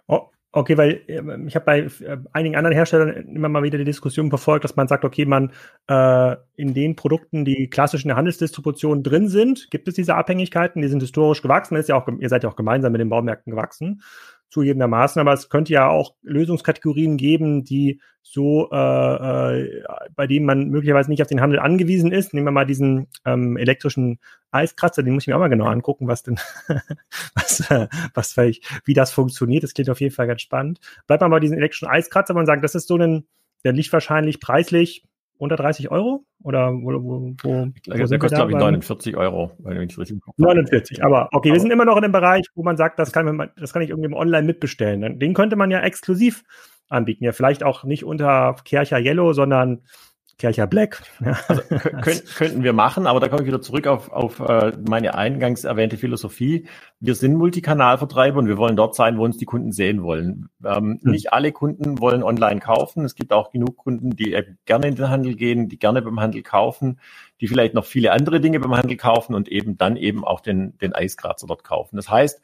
[0.07, 3.83] Oh, Okay, weil äh, ich habe bei äh, einigen anderen Herstellern immer mal wieder die
[3.83, 5.51] Diskussion verfolgt, dass man sagt, okay, man
[5.87, 10.81] äh, in den Produkten, die klassisch in der Handelsdistribution drin sind, gibt es diese Abhängigkeiten,
[10.81, 13.51] die sind historisch gewachsen, ist ja auch, ihr seid ja auch gemeinsam mit den Baumärkten
[13.51, 14.01] gewachsen
[14.49, 19.83] zugegebenermaßen, aber es könnte ja auch Lösungskategorien geben, die so, äh, äh,
[20.15, 22.33] bei denen man möglicherweise nicht auf den Handel angewiesen ist.
[22.33, 24.19] Nehmen wir mal diesen ähm, elektrischen
[24.51, 26.39] Eiskratzer, den muss ich mir auch mal genau angucken, was denn,
[27.35, 29.63] was, äh, was vielleicht, wie das funktioniert.
[29.63, 30.79] Das klingt auf jeden Fall ganz spannend.
[31.07, 33.27] Bleibt man bei diesem elektrischen Eiskratzer und sagt, das ist so ein,
[33.63, 35.03] der liegt wahrscheinlich preislich
[35.37, 36.23] unter 30 Euro?
[36.43, 40.41] Oder wo, wo, wo, glaube, der kostet, glaube ich, 49 Euro, wenn ich richtig gucke.
[40.41, 43.11] 49, aber okay, aber wir sind immer noch in dem Bereich, wo man sagt, das
[43.11, 45.19] kann, man, das kann ich irgendwie online mitbestellen.
[45.19, 46.43] Den könnte man ja exklusiv
[46.89, 47.23] anbieten.
[47.23, 49.81] Ja, vielleicht auch nicht unter Kercher Yellow, sondern
[50.37, 51.01] Kercher Black.
[51.47, 51.61] Also,
[52.01, 55.63] können, könnten wir machen, aber da komme ich wieder zurück auf, auf äh, meine eingangs
[55.63, 56.67] erwähnte Philosophie.
[56.99, 60.49] Wir sind Multikanalvertreiber und wir wollen dort sein, wo uns die Kunden sehen wollen.
[60.63, 61.11] Ähm, hm.
[61.11, 63.03] Nicht alle Kunden wollen online kaufen.
[63.03, 66.43] Es gibt auch genug Kunden, die gerne in den Handel gehen, die gerne beim Handel
[66.43, 66.99] kaufen,
[67.41, 70.77] die vielleicht noch viele andere Dinge beim Handel kaufen und eben dann eben auch den,
[70.77, 71.95] den Eiskratzer dort kaufen.
[71.95, 72.41] Das heißt,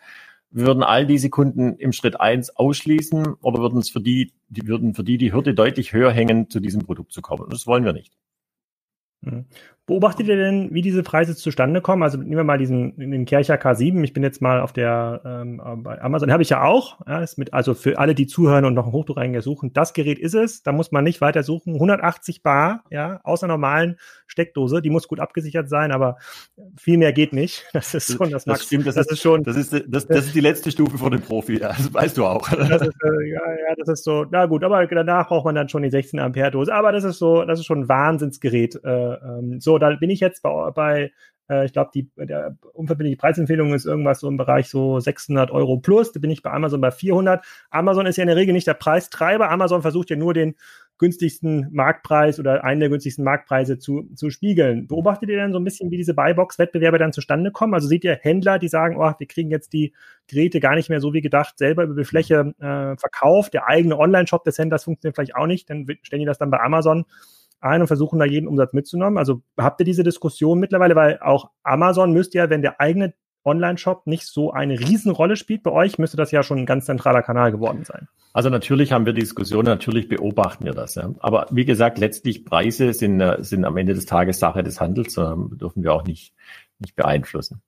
[0.54, 4.68] wir würden all diese Kunden im Schritt eins ausschließen oder würden es für die, die
[4.68, 7.50] würden für die die Hürde deutlich höher hängen, zu diesem Produkt zu kommen.
[7.50, 8.14] Das wollen wir nicht.
[9.86, 12.04] Beobachtet ihr denn, wie diese Preise zustande kommen?
[12.04, 14.02] Also nehmen wir mal diesen den Kercher K7.
[14.06, 17.00] Ich bin jetzt mal auf der ähm, bei Amazon habe ich ja auch.
[17.06, 20.20] Ja, ist mit, also für alle, die zuhören und noch ein Hochdruckreiniger suchen, das Gerät
[20.20, 20.64] ist es.
[20.64, 21.74] Da muss man nicht weiter suchen.
[21.74, 24.82] 180 Bar, ja, aus einer normalen Steckdose.
[24.82, 26.18] Die muss gut abgesichert sein, aber
[26.78, 27.66] viel mehr geht nicht.
[27.74, 28.66] Das ist schon das, das Max.
[28.66, 29.44] Stimmt, das, das ist, ist, schon.
[29.44, 31.60] Das ist, das, das ist die letzte Stufe vor dem Profi.
[31.60, 32.48] Ja, das weißt du auch.
[32.50, 34.26] Das ist, äh, ja, ja, das ist so.
[34.32, 36.74] Na gut, aber danach braucht man dann schon die 16 Ampere Dose.
[36.74, 38.80] Aber das ist so, das ist schon ein Wahnsinnsgerät.
[38.84, 41.12] Äh, ähm, so, da bin ich jetzt bei bei,
[41.50, 45.78] äh, ich glaube, die der unverbindliche Preisempfehlung ist irgendwas so im Bereich so 600 Euro
[45.78, 46.12] plus.
[46.12, 47.44] Da bin ich bei Amazon bei 400.
[47.70, 49.50] Amazon ist ja in der Regel nicht der Preistreiber.
[49.50, 50.56] Amazon versucht ja nur den
[51.00, 54.88] günstigsten Marktpreis oder einen der günstigsten Marktpreise zu, zu spiegeln.
[54.88, 57.74] Beobachtet ihr denn so ein bisschen, wie diese Buybox-Wettbewerbe dann zustande kommen?
[57.74, 59.94] Also seht ihr Händler, die sagen, oh, wir kriegen jetzt die
[60.28, 63.54] Geräte gar nicht mehr so wie gedacht selber über die Fläche äh, verkauft.
[63.54, 65.70] Der eigene Online-Shop des Händlers funktioniert vielleicht auch nicht.
[65.70, 67.06] Dann stellen die das dann bei Amazon
[67.64, 69.18] ein und versuchen da jeden Umsatz mitzunehmen.
[69.18, 73.14] Also habt ihr diese Diskussion mittlerweile, weil auch Amazon müsste ja, wenn der eigene
[73.46, 77.22] Online-Shop nicht so eine Riesenrolle spielt bei euch, müsste das ja schon ein ganz zentraler
[77.22, 78.08] Kanal geworden sein.
[78.34, 80.96] Also natürlich haben wir Diskussionen, natürlich beobachten wir das.
[80.96, 81.14] Ja.
[81.20, 85.18] Aber wie gesagt, letztlich Preise sind, äh, sind am Ende des Tages Sache des Handels,
[85.18, 86.34] ähm, dürfen wir auch nicht,
[86.80, 87.62] nicht beeinflussen.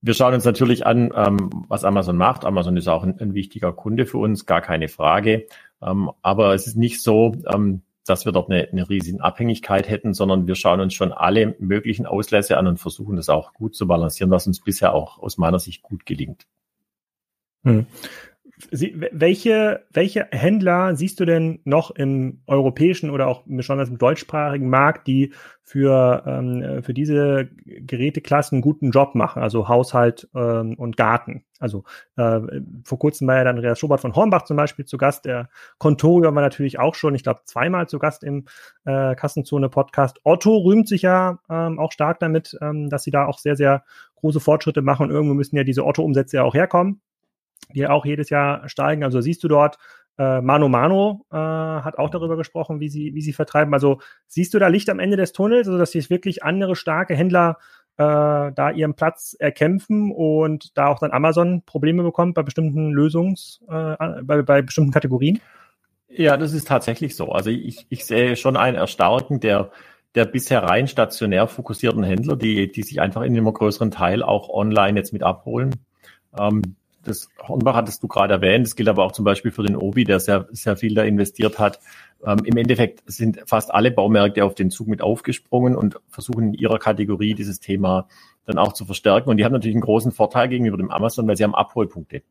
[0.00, 2.44] Wir schauen uns natürlich an, ähm, was Amazon macht.
[2.44, 5.46] Amazon ist auch ein, ein wichtiger Kunde für uns, gar keine Frage.
[5.82, 10.14] Ähm, aber es ist nicht so, ähm, dass wir dort eine, eine riesige Abhängigkeit hätten,
[10.14, 13.86] sondern wir schauen uns schon alle möglichen Auslässe an und versuchen das auch gut zu
[13.86, 16.46] balancieren, was uns bisher auch aus meiner Sicht gut gelingt.
[17.64, 17.86] Hm.
[18.70, 24.68] Sie, welche, welche Händler siehst du denn noch im europäischen oder auch besonders im deutschsprachigen
[24.68, 30.96] Markt, die für, ähm, für diese Geräteklassen einen guten Job machen, also Haushalt ähm, und
[30.96, 31.44] Garten?
[31.58, 31.82] Also
[32.16, 32.40] äh,
[32.84, 35.24] vor kurzem war ja dann Andreas Schobert von Hornbach zum Beispiel zu Gast.
[35.24, 38.44] Der Contorio war natürlich auch schon, ich glaube, zweimal zu Gast im
[38.84, 40.20] äh, Kassenzone-Podcast.
[40.22, 43.84] Otto rühmt sich ja ähm, auch stark damit, ähm, dass sie da auch sehr, sehr
[44.16, 47.00] große Fortschritte machen und irgendwo müssen ja diese Otto-Umsätze ja auch herkommen
[47.74, 49.04] die auch jedes Jahr steigen.
[49.04, 49.78] Also siehst du dort,
[50.18, 53.74] äh, Mano Mano äh, hat auch darüber gesprochen, wie sie, wie sie vertreiben.
[53.74, 57.14] Also siehst du da Licht am Ende des Tunnels, also dass sich wirklich andere starke
[57.16, 57.58] Händler
[57.96, 63.60] äh, da ihren Platz erkämpfen und da auch dann Amazon Probleme bekommt bei bestimmten Lösungs,
[63.68, 65.40] äh, bei, bei bestimmten Kategorien?
[66.08, 67.32] Ja, das ist tatsächlich so.
[67.32, 69.70] Also ich, ich sehe schon ein Erstarken der
[70.14, 74.48] der bisher rein stationär fokussierten Händler, die, die sich einfach in einem größeren Teil auch
[74.48, 75.74] online jetzt mit abholen.
[76.38, 78.66] Ähm, das Hornbach hattest du gerade erwähnt.
[78.66, 81.58] Das gilt aber auch zum Beispiel für den Obi, der sehr, sehr viel da investiert
[81.58, 81.80] hat.
[82.26, 86.54] Ähm, Im Endeffekt sind fast alle Baumärkte auf den Zug mit aufgesprungen und versuchen in
[86.54, 88.08] ihrer Kategorie dieses Thema
[88.46, 89.30] dann auch zu verstärken.
[89.30, 92.22] Und die haben natürlich einen großen Vorteil gegenüber dem Amazon, weil sie haben Abholpunkte.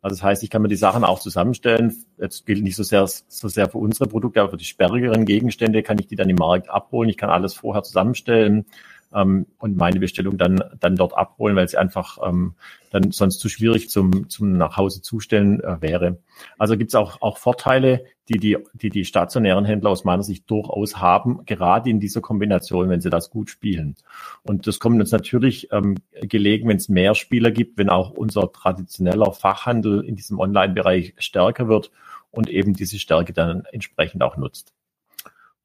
[0.00, 1.94] Also das heißt, ich kann mir die Sachen auch zusammenstellen.
[2.18, 5.82] Jetzt gilt nicht so sehr, so sehr für unsere Produkte, aber für die sperrigeren Gegenstände
[5.82, 7.10] kann ich die dann im Markt abholen.
[7.10, 8.66] Ich kann alles vorher zusammenstellen
[9.14, 12.54] ähm, und meine Bestellung dann, dann dort abholen, weil sie einfach ähm,
[12.90, 16.18] dann sonst zu schwierig zum, zum nach Hause zustellen äh, wäre.
[16.58, 20.50] Also gibt es auch, auch Vorteile, die die, die die stationären Händler aus meiner Sicht
[20.50, 23.96] durchaus haben, gerade in dieser Kombination, wenn sie das gut spielen.
[24.42, 28.52] Und das kommt uns natürlich ähm, gelegen, wenn es mehr Spieler gibt, wenn auch unser
[28.52, 31.90] traditioneller Fachhandel in diesem Online-Bereich stärker wird
[32.30, 34.74] und eben diese Stärke dann entsprechend auch nutzt.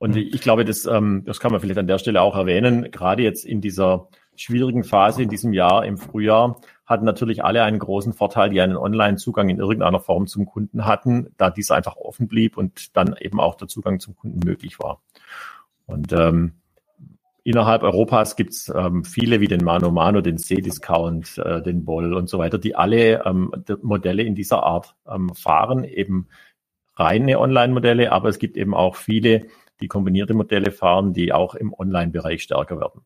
[0.03, 2.91] Und ich glaube, das, ähm, das kann man vielleicht an der Stelle auch erwähnen.
[2.91, 7.79] Gerade jetzt in dieser schwierigen Phase in diesem Jahr im Frühjahr hatten natürlich alle einen
[7.79, 12.27] großen Vorteil, die einen Online-Zugang in irgendeiner Form zum Kunden hatten, da dieser einfach offen
[12.27, 15.01] blieb und dann eben auch der Zugang zum Kunden möglich war.
[15.85, 16.55] Und ähm,
[17.45, 22.13] innerhalb Europas gibt es ähm, viele wie den Mano Mano, den C-Discount, äh, den Boll
[22.13, 26.27] und so weiter, die alle ähm, Modelle in dieser Art ähm, fahren, eben
[26.97, 29.45] reine Online-Modelle, aber es gibt eben auch viele,
[29.83, 33.01] die kombinierte Modelle fahren, die auch im Online-Bereich stärker werden.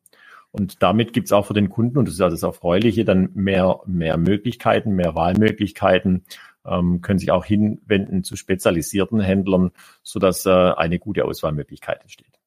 [0.52, 3.30] Und damit gibt es auch für den Kunden, und das ist ja das Erfreuliche, dann
[3.34, 6.24] mehr, mehr Möglichkeiten, mehr Wahlmöglichkeiten,
[6.64, 9.72] ähm, können sich auch hinwenden zu spezialisierten Händlern,
[10.04, 12.37] sodass äh, eine gute Auswahlmöglichkeit entsteht.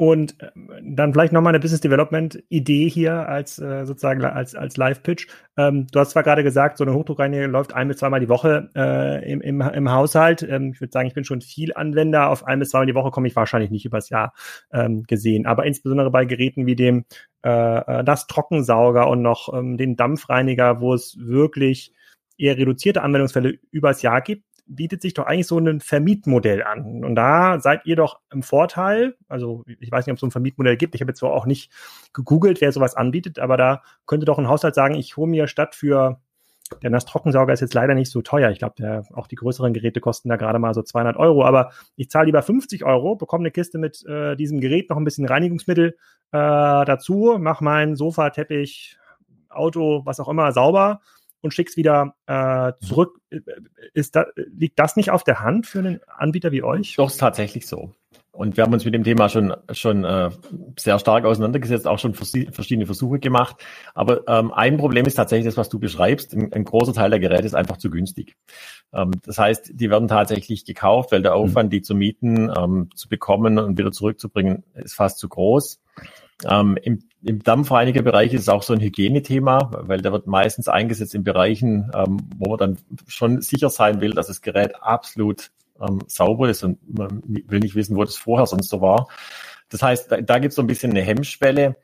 [0.00, 4.78] Und ähm, dann vielleicht nochmal eine Business Development Idee hier als äh, sozusagen als, als
[4.78, 5.26] Live-Pitch.
[5.58, 8.70] Ähm, du hast zwar gerade gesagt, so eine Hochdruckreinigung läuft ein bis zweimal die Woche
[8.74, 10.42] äh, im, im, im Haushalt.
[10.42, 12.30] Ähm, ich würde sagen, ich bin schon viel Anwender.
[12.30, 14.32] Auf ein bis zweimal die Woche komme ich wahrscheinlich nicht übers Jahr
[14.72, 15.44] ähm, gesehen.
[15.44, 17.04] Aber insbesondere bei Geräten wie dem
[17.42, 21.92] äh, das äh, Trockensauger und noch ähm, den Dampfreiniger, wo es wirklich
[22.38, 27.04] eher reduzierte Anwendungsfälle übers Jahr gibt, bietet sich doch eigentlich so ein Vermietmodell an.
[27.04, 29.16] Und da seid ihr doch im Vorteil.
[29.28, 30.94] Also ich weiß nicht, ob es so ein Vermietmodell gibt.
[30.94, 31.70] Ich habe jetzt zwar auch nicht
[32.12, 35.74] gegoogelt, wer sowas anbietet, aber da könnte doch ein Haushalt sagen, ich hole mir statt
[35.74, 36.20] für
[36.82, 38.50] der Nass-Trockensauger ist jetzt leider nicht so teuer.
[38.50, 41.44] Ich glaube, auch die größeren Geräte kosten da gerade mal so 200 Euro.
[41.44, 45.04] Aber ich zahle lieber 50 Euro, bekomme eine Kiste mit äh, diesem Gerät, noch ein
[45.04, 45.94] bisschen Reinigungsmittel äh,
[46.30, 48.98] dazu, mache mein Sofa, Teppich,
[49.48, 51.00] Auto, was auch immer sauber
[51.40, 53.20] und schick's wieder äh, zurück.
[53.94, 56.96] Ist da, liegt das nicht auf der Hand für einen Anbieter wie euch?
[56.96, 57.92] Doch, ist tatsächlich so.
[58.32, 60.30] Und wir haben uns mit dem Thema schon, schon äh,
[60.78, 63.56] sehr stark auseinandergesetzt, auch schon verschiedene Versuche gemacht.
[63.92, 66.32] Aber ähm, ein Problem ist tatsächlich das, was du beschreibst.
[66.34, 68.36] Ein, ein großer Teil der Geräte ist einfach zu günstig.
[68.92, 71.42] Ähm, das heißt, die werden tatsächlich gekauft, weil der mhm.
[71.42, 75.80] Aufwand, die zu mieten, ähm, zu bekommen und wieder zurückzubringen, ist fast zu groß.
[76.48, 81.14] Ähm, im, Im Dampfreinigerbereich ist es auch so ein Hygienethema, weil der wird meistens eingesetzt
[81.14, 85.50] in Bereichen, ähm, wo man dann schon sicher sein will, dass das Gerät absolut
[85.80, 89.08] ähm, sauber ist und man will nicht wissen, wo das vorher sonst so war.
[89.68, 91.76] Das heißt, da, da gibt es so ein bisschen eine Hemmschwelle.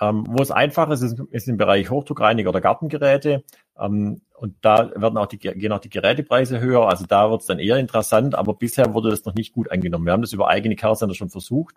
[0.00, 3.44] Ähm, wo es einfach ist, ist, ist im Bereich Hochdruckreiniger oder Gartengeräte.
[3.78, 6.88] Ähm, und da werden auch die, gehen auch die Gerätepreise höher.
[6.88, 10.04] Also da wird es dann eher interessant, aber bisher wurde das noch nicht gut angenommen.
[10.04, 11.76] Wir haben das über eigene Carcenter schon versucht.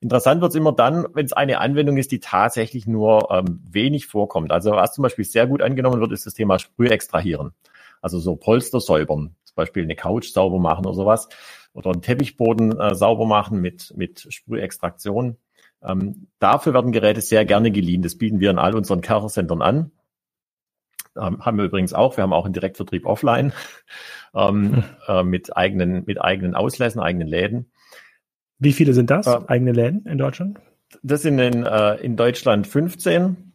[0.00, 4.08] Interessant wird es immer dann, wenn es eine Anwendung ist, die tatsächlich nur ähm, wenig
[4.08, 4.52] vorkommt.
[4.52, 7.52] Also was zum Beispiel sehr gut angenommen wird, ist das Thema Sprüh extrahieren.
[8.02, 11.28] Also so Polster säubern, zum Beispiel eine Couch sauber machen oder sowas.
[11.72, 15.38] Oder einen Teppichboden äh, sauber machen mit, mit Sprühextraktion.
[15.82, 18.02] Ähm, dafür werden Geräte sehr gerne geliehen.
[18.02, 19.92] Das bieten wir in all unseren Care-Centern an.
[21.16, 22.16] Ähm, haben wir übrigens auch.
[22.16, 23.52] Wir haben auch einen Direktvertrieb offline
[24.34, 24.84] ähm, hm.
[25.08, 27.70] äh, mit eigenen mit eigenen Auslässen, eigenen Läden.
[28.58, 30.60] Wie viele sind das, äh, eigene Läden in Deutschland?
[31.02, 33.52] Das sind in, äh, in Deutschland 15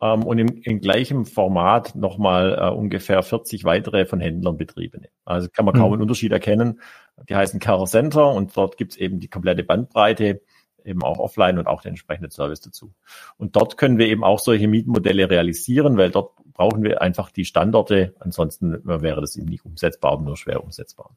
[0.00, 5.08] ähm, und im, im gleichen Format nochmal äh, ungefähr 40 weitere von Händlern betriebene.
[5.24, 5.92] Also kann man kaum mhm.
[5.94, 6.80] einen Unterschied erkennen.
[7.28, 10.42] Die heißen Car Center und dort gibt's eben die komplette Bandbreite,
[10.84, 12.92] eben auch offline und auch den entsprechenden Service dazu.
[13.36, 17.44] Und dort können wir eben auch solche Mietmodelle realisieren, weil dort brauchen wir einfach die
[17.44, 18.14] Standorte.
[18.20, 21.16] Ansonsten wäre das eben nicht umsetzbar, nur schwer umsetzbar.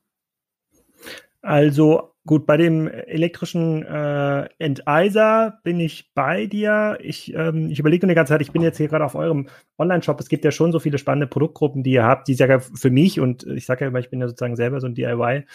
[1.41, 6.98] Also Gut, bei dem elektrischen äh, Enteiser bin ich bei dir.
[7.02, 9.50] Ich, ähm, ich überlege nur die ganze Zeit, ich bin jetzt hier gerade auf eurem
[9.78, 10.22] Online-Shop.
[10.22, 13.20] Es gibt ja schon so viele spannende Produktgruppen, die ihr habt, die ja für mich
[13.20, 15.46] und ich sage ja immer, ich bin ja sozusagen selber so ein DIY-Mensch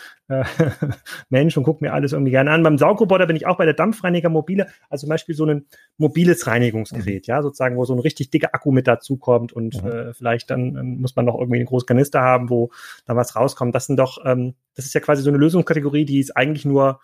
[1.30, 2.62] äh, und gucke mir alles irgendwie gerne an.
[2.62, 5.64] Beim Saugroboter bin ich auch bei der Dampfreiniger Mobile, also zum Beispiel so ein
[5.96, 7.32] mobiles Reinigungsgerät, mhm.
[7.32, 9.90] ja, sozusagen, wo so ein richtig dicker Akku mit dazukommt und mhm.
[9.90, 12.70] äh, vielleicht dann ähm, muss man noch irgendwie einen großen Kanister haben, wo
[13.06, 13.74] dann was rauskommt.
[13.74, 17.00] Das sind doch, ähm, das ist ja quasi so eine Lösungskategorie, die es eigentlich nur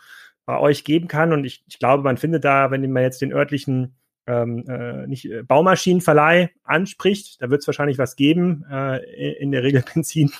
[0.47, 1.33] bei euch geben kann.
[1.33, 5.31] Und ich, ich glaube, man findet da, wenn man jetzt den örtlichen ähm, äh, nicht
[5.31, 10.33] äh, Baumaschinenverleih anspricht, da wird es wahrscheinlich was geben, äh, in der Regel Benzin,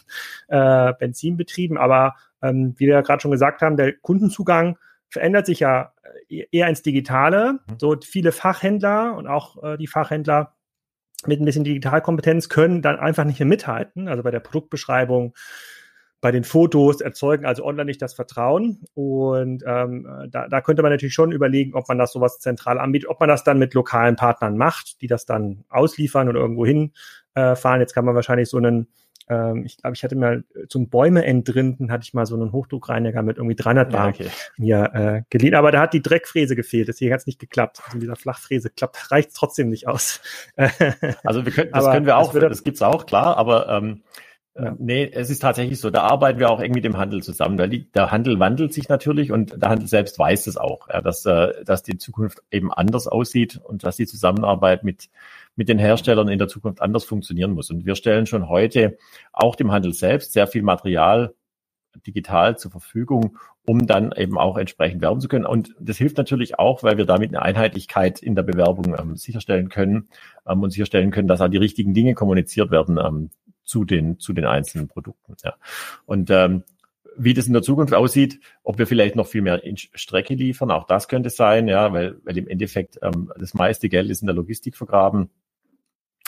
[0.49, 1.77] äh, Benzinbetrieben.
[1.77, 5.93] Aber ähm, wie wir ja gerade schon gesagt haben, der Kundenzugang verändert sich ja
[6.29, 7.61] äh, eher ins Digitale.
[7.67, 7.79] Mhm.
[7.79, 10.55] So viele Fachhändler und auch äh, die Fachhändler
[11.27, 14.09] mit ein bisschen Digitalkompetenz können dann einfach nicht mehr mithalten.
[14.09, 15.35] Also bei der Produktbeschreibung,
[16.25, 18.81] bei den Fotos erzeugen also online nicht das Vertrauen.
[18.95, 23.11] Und ähm, da, da könnte man natürlich schon überlegen, ob man das sowas zentral anbietet,
[23.11, 27.81] ob man das dann mit lokalen Partnern macht, die das dann ausliefern und irgendwo hinfahren.
[27.81, 28.89] Äh, Jetzt kann man wahrscheinlich so einen
[29.29, 33.23] ähm, ich glaube, ich hatte mal zum Bäume entrinden, hatte ich mal so einen Hochdruckreiniger
[33.23, 34.31] mit irgendwie 300 Bar ja, okay.
[34.57, 35.55] mir äh, geliehen.
[35.55, 36.89] Aber da hat die Dreckfräse gefehlt.
[36.89, 37.83] Deswegen hat es nicht geklappt.
[37.85, 40.23] Also mit dieser Flachfräse klappt, reicht trotzdem nicht aus.
[41.23, 43.37] also wir können, das aber können wir auch, das, das gibt's auch, klar.
[43.37, 44.03] Aber ähm,
[44.57, 44.77] Ja.
[44.79, 45.91] Nee, es ist tatsächlich so.
[45.91, 47.59] Da arbeiten wir auch eng mit dem Handel zusammen.
[47.59, 51.01] Weil die, der Handel wandelt sich natürlich und der Handel selbst weiß es auch, ja,
[51.01, 55.09] dass, äh, dass die Zukunft eben anders aussieht und dass die Zusammenarbeit mit,
[55.57, 57.71] mit den Herstellern in der Zukunft anders funktionieren muss.
[57.71, 58.97] Und wir stellen schon heute
[59.33, 61.35] auch dem Handel selbst sehr viel Material
[62.07, 65.47] digital zur Verfügung, um dann eben auch entsprechend werben zu können.
[65.47, 69.69] Und das hilft natürlich auch, weil wir damit eine Einheitlichkeit in der Bewerbung ähm, sicherstellen
[69.69, 70.09] können
[70.47, 73.31] ähm, und sicherstellen können, dass auch die richtigen Dinge kommuniziert werden ähm,
[73.65, 75.37] zu den zu den einzelnen Produkten.
[75.45, 75.55] Ja.
[76.07, 76.65] Und ähm,
[77.17, 80.71] wie das in der Zukunft aussieht, ob wir vielleicht noch viel mehr in Strecke liefern,
[80.71, 84.27] auch das könnte sein, ja, weil, weil im Endeffekt ähm, das meiste Geld ist in
[84.27, 85.31] der Logistik vergraben.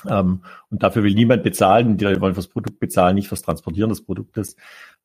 [0.09, 1.97] Ähm, und dafür will niemand bezahlen.
[1.97, 4.57] Die wollen fürs Produkt bezahlen, nicht fürs Transportieren des Produktes.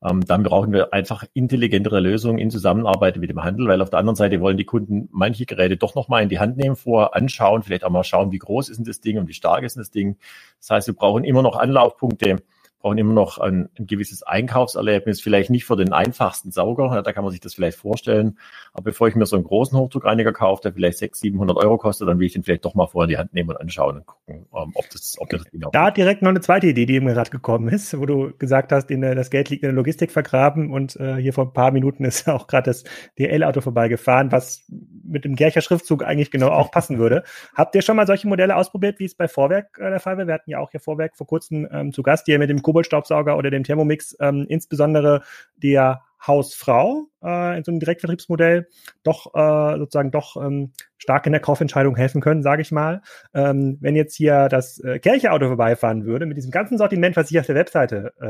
[0.04, 4.00] Ähm, dann brauchen wir einfach intelligentere Lösungen in Zusammenarbeit mit dem Handel, weil auf der
[4.00, 7.62] anderen Seite wollen die Kunden manche Geräte doch nochmal in die Hand nehmen, vorher anschauen,
[7.62, 9.82] vielleicht auch mal schauen, wie groß ist denn das Ding und wie stark ist denn
[9.82, 10.16] das Ding.
[10.58, 12.42] Das heißt, wir brauchen immer noch Anlaufpunkte,
[12.82, 17.24] brauchen immer noch ein, ein gewisses Einkaufserlebnis, vielleicht nicht für den einfachsten Sauger, da kann
[17.24, 18.38] man sich das vielleicht vorstellen.
[18.72, 22.08] Aber bevor ich mir so einen großen Hochdruckreiniger kaufe, der vielleicht 600, 700 Euro kostet,
[22.08, 24.06] dann will ich den vielleicht doch mal vorher in die Hand nehmen und anschauen und
[24.06, 27.14] gucken, ähm, ob das, ob das auch Da direkt noch eine zweite Idee, die mir
[27.14, 30.10] gerade gekommen ist, wo du gesagt hast, in der, das Geld liegt in der Logistik
[30.10, 32.84] vergraben und äh, hier vor ein paar Minuten ist auch gerade das
[33.18, 34.64] DL-Auto vorbeigefahren, was
[35.04, 37.22] mit dem Gercher Schriftzug eigentlich genau auch passen würde.
[37.54, 40.26] Habt ihr schon mal solche Modelle ausprobiert, wie es bei Vorwerk äh, der Fall war?
[40.26, 42.62] Wir hatten ja auch hier Vorwerk vor kurzem ähm, zu Gast, die ja mit dem
[42.72, 45.22] Koboldstaubsauger oder dem Thermomix ähm, insbesondere
[45.56, 48.68] der Hausfrau äh, in so einem Direktvertriebsmodell
[49.02, 53.02] doch äh, sozusagen doch ähm, stark in der Kaufentscheidung helfen können, sage ich mal.
[53.34, 57.40] Ähm, wenn jetzt hier das äh, Kirche-Auto vorbeifahren würde, mit diesem ganzen Sortiment, was ich
[57.40, 58.26] auf der Webseite äh,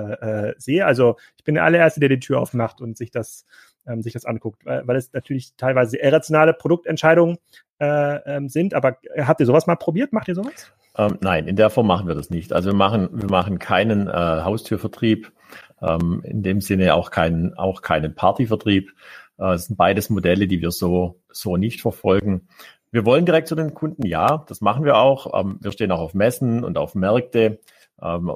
[0.48, 3.44] äh, sehe, also ich bin der allererste, der die Tür aufmacht und sich das
[3.87, 7.38] ähm, sich das anguckt, weil, weil es natürlich teilweise irrationale Produktentscheidungen
[7.78, 8.74] äh, ähm, sind.
[8.74, 10.12] Aber habt ihr sowas mal probiert?
[10.12, 10.72] Macht ihr sowas?
[10.96, 12.52] Ähm, nein, in der Form machen wir das nicht.
[12.52, 15.33] Also wir machen, wir machen keinen äh, Haustürvertrieb,
[15.81, 18.92] ähm, in dem Sinne auch keinen, auch keinen Partyvertrieb.
[19.38, 22.48] Äh, es sind beides Modelle, die wir so, so nicht verfolgen.
[22.90, 25.38] Wir wollen direkt zu den Kunden, ja, das machen wir auch.
[25.38, 27.59] Ähm, wir stehen auch auf Messen und auf Märkte.
[28.00, 28.31] Ähm,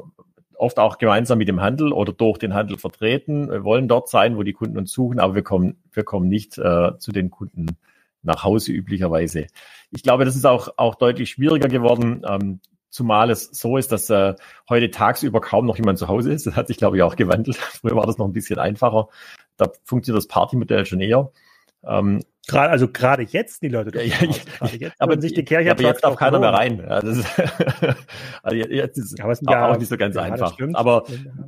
[0.54, 3.50] oft auch gemeinsam mit dem Handel oder durch den Handel vertreten.
[3.50, 6.56] Wir wollen dort sein, wo die Kunden uns suchen, aber wir kommen, wir kommen nicht
[6.56, 7.76] äh, zu den Kunden
[8.26, 9.46] nach Hause üblicherweise.
[9.90, 12.60] Ich glaube, das ist auch, auch deutlich schwieriger geworden, ähm,
[12.90, 14.34] zumal es so ist, dass äh,
[14.68, 16.46] heute tagsüber kaum noch jemand zu Hause ist.
[16.46, 17.56] Das hat sich, glaube ich, auch gewandelt.
[17.80, 19.08] Früher war das noch ein bisschen einfacher.
[19.56, 21.30] Da funktioniert das Partymodell schon eher.
[21.84, 23.90] Ähm, Gerade, also gerade jetzt die Leute.
[23.98, 26.78] Ja, ja, ja, aber sich die Kirche aber jetzt darf keiner mehr rein.
[26.78, 27.26] Ja, das ist,
[28.44, 30.56] also jetzt ist aber es ist auch nicht so ganz einfach.
[30.74, 31.02] Aber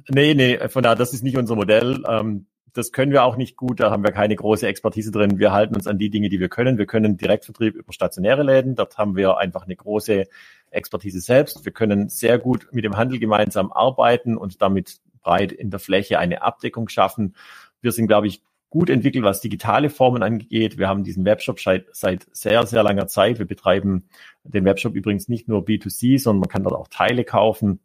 [0.09, 2.03] nee, nee, von daher, das ist nicht unser Modell.
[2.09, 2.47] Ähm,
[2.79, 5.38] das können wir auch nicht gut, da haben wir keine große Expertise drin.
[5.41, 6.79] Wir halten uns an die Dinge, die wir können.
[6.79, 8.77] Wir können Direktvertrieb über stationäre Läden.
[8.77, 10.29] Dort haben wir einfach eine große
[10.71, 11.64] Expertise selbst.
[11.64, 16.21] Wir können sehr gut mit dem Handel gemeinsam arbeiten und damit breit in der Fläche
[16.21, 17.35] eine Abdeckung schaffen.
[17.81, 20.79] Wir sind, glaube ich, gut entwickelt, was digitale Formen angeht.
[20.79, 23.41] Wir haben diesen Webshop seit, seit sehr, sehr langer Zeit.
[23.41, 24.05] Wir betreiben
[24.45, 27.81] den Webshop übrigens nicht nur B2C, sondern man kann dort auch Teile kaufen,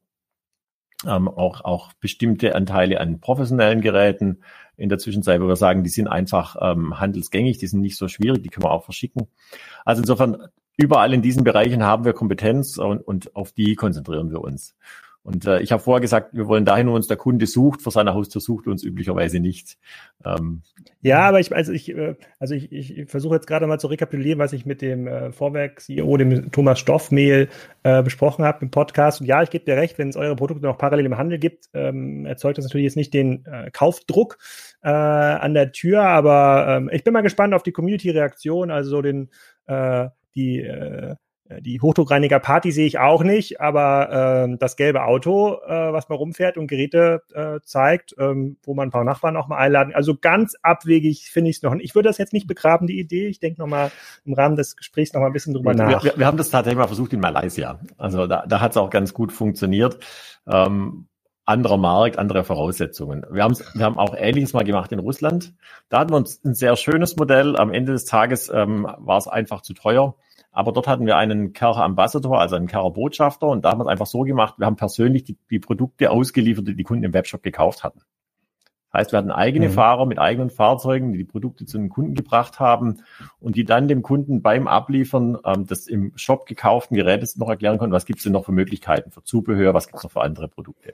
[1.08, 4.39] ähm, auch, auch bestimmte Anteile an professionellen Geräten
[4.78, 8.08] in der Zwischenzeit, wo wir sagen, die sind einfach ähm, handelsgängig, die sind nicht so
[8.08, 9.28] schwierig, die können wir auch verschicken.
[9.86, 14.42] Also insofern, überall in diesen Bereichen haben wir Kompetenz und, und auf die konzentrieren wir
[14.42, 14.76] uns.
[15.24, 17.82] Und äh, ich habe vorher gesagt, wir wollen dahin, wo uns der Kunde sucht.
[17.82, 19.78] Vor seiner Haustür sucht uns üblicherweise nicht.
[20.26, 20.64] Ähm,
[21.02, 24.40] ja, aber ich, also ich, äh, also ich, ich versuche jetzt gerade mal zu rekapitulieren,
[24.40, 27.48] was ich mit dem äh, Vorwerk-CEO, dem Thomas Stoffmehl,
[27.84, 29.22] äh, besprochen habe im Podcast.
[29.22, 31.70] Und ja, ich gebe dir recht, wenn es eure Produkte noch parallel im Handel gibt,
[31.74, 34.38] ähm, erzeugt das natürlich jetzt nicht den äh, Kaufdruck
[34.82, 36.02] äh, an der Tür.
[36.02, 39.30] Aber ähm, ich bin mal gespannt auf die Community-Reaktion, also so den
[39.68, 41.16] äh, die äh,
[41.62, 46.58] die Hochdruckreiniger-Party sehe ich auch nicht, aber äh, das gelbe Auto, äh, was man rumfährt
[46.58, 49.94] und Geräte äh, zeigt, ähm, wo man ein paar Nachbarn auch mal einladen.
[49.94, 51.74] Also ganz abwegig finde ich es noch.
[51.76, 53.28] Ich würde das jetzt nicht begraben, die Idee.
[53.28, 53.92] Ich denke nochmal
[54.26, 56.04] im Rahmen des Gesprächs nochmal ein bisschen drüber wir, nach.
[56.04, 57.80] Wir, wir, haben das tatsächlich mal versucht in Malaysia.
[57.98, 60.00] Also da, da hat es auch ganz gut funktioniert.
[60.48, 61.08] Ähm,
[61.46, 63.26] anderer Markt, andere Voraussetzungen.
[63.30, 65.54] Wir, haben wir haben auch Ähnliches mal gemacht in Russland.
[65.89, 67.58] Da hatten wir uns ein sehr schönes Modell.
[67.58, 70.16] Am Ende des Tages ähm, war es einfach zu teuer.
[70.54, 73.48] Aber dort hatten wir einen Kercher Ambassador, also einen Kercher Botschafter.
[73.48, 76.68] Und da haben wir es einfach so gemacht, wir haben persönlich die, die Produkte ausgeliefert,
[76.68, 78.02] die die Kunden im Webshop gekauft hatten.
[78.92, 79.74] Das heißt, wir hatten eigene mhm.
[79.74, 83.02] Fahrer mit eigenen Fahrzeugen, die die Produkte zu den Kunden gebracht haben
[83.39, 87.80] und die dann dem Kunden beim Abliefern ähm, des im Shop gekauften Gerätes noch erklären
[87.80, 90.22] konnten, was gibt es denn noch für Möglichkeiten für Zubehör, was gibt es noch für
[90.22, 90.94] andere Produkte.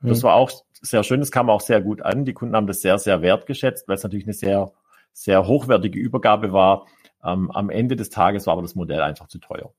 [0.00, 0.08] Mhm.
[0.08, 0.50] Das war auch
[0.82, 2.24] sehr schön, das kam auch sehr gut an.
[2.24, 4.72] Die Kunden haben das sehr, sehr wertgeschätzt, weil es natürlich eine sehr,
[5.12, 6.86] sehr hochwertige Übergabe war
[7.24, 9.72] ähm, am Ende des Tages war aber das Modell einfach zu teuer.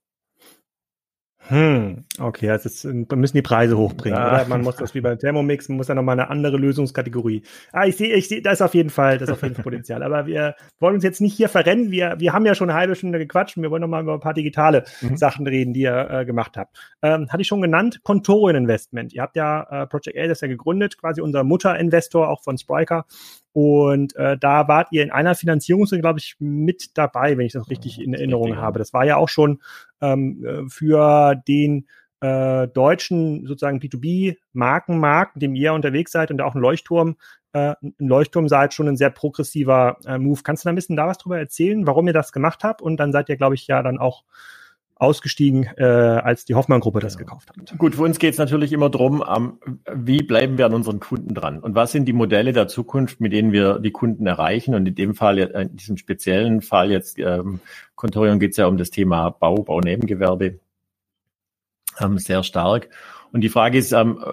[1.47, 4.27] Hm, okay, also jetzt müssen die Preise hochbringen, ja.
[4.27, 4.45] oder?
[4.47, 7.41] Man muss das wie beim Thermomix, man muss ja nochmal eine andere Lösungskategorie.
[7.71, 9.63] Ah, ich sehe, ich sehe, da ist auf jeden Fall, das ist auf jeden Fall
[9.63, 10.03] Potenzial.
[10.03, 11.91] Aber wir wollen uns jetzt nicht hier verrennen.
[11.91, 14.19] Wir, wir haben ja schon eine halbe Stunde gequatscht und wir wollen nochmal über ein
[14.19, 15.17] paar digitale mhm.
[15.17, 16.77] Sachen reden, die ihr äh, gemacht habt.
[17.01, 19.11] Ähm, hatte ich schon genannt, Contorian Investment.
[19.11, 23.05] Ihr habt ja äh, Project A, das ja gegründet, quasi unser Mutterinvestor auch von Spriker.
[23.53, 27.69] Und äh, da wart ihr in einer Finanzierungsrunde, glaube ich, mit dabei, wenn ich das
[27.69, 28.79] richtig in Erinnerung habe.
[28.79, 29.61] Das war ja auch schon
[30.01, 31.87] ähm, äh, für den
[32.21, 37.17] äh, deutschen sozusagen B2B-Markenmarkt, in dem ihr unterwegs seid und auch ein Leuchtturm,
[37.53, 40.41] äh, ein Leuchtturm seid, schon ein sehr progressiver äh, Move.
[40.43, 42.81] Kannst du da ein bisschen da was drüber erzählen, warum ihr das gemacht habt?
[42.81, 44.23] Und dann seid ihr, glaube ich, ja dann auch
[45.01, 47.77] ausgestiegen, äh, als die Hoffmann-Gruppe das gekauft hat.
[47.79, 49.57] Gut, für uns geht es natürlich immer drum, ähm,
[49.91, 53.33] wie bleiben wir an unseren Kunden dran und was sind die Modelle der Zukunft, mit
[53.33, 57.17] denen wir die Kunden erreichen und in dem Fall, äh, in diesem speziellen Fall jetzt,
[57.17, 57.61] ähm,
[57.95, 60.59] Contorion geht es ja um das Thema Bau, Baunebengewerbe
[61.99, 62.89] ähm, sehr stark.
[63.31, 64.23] Und die Frage ist, ähm,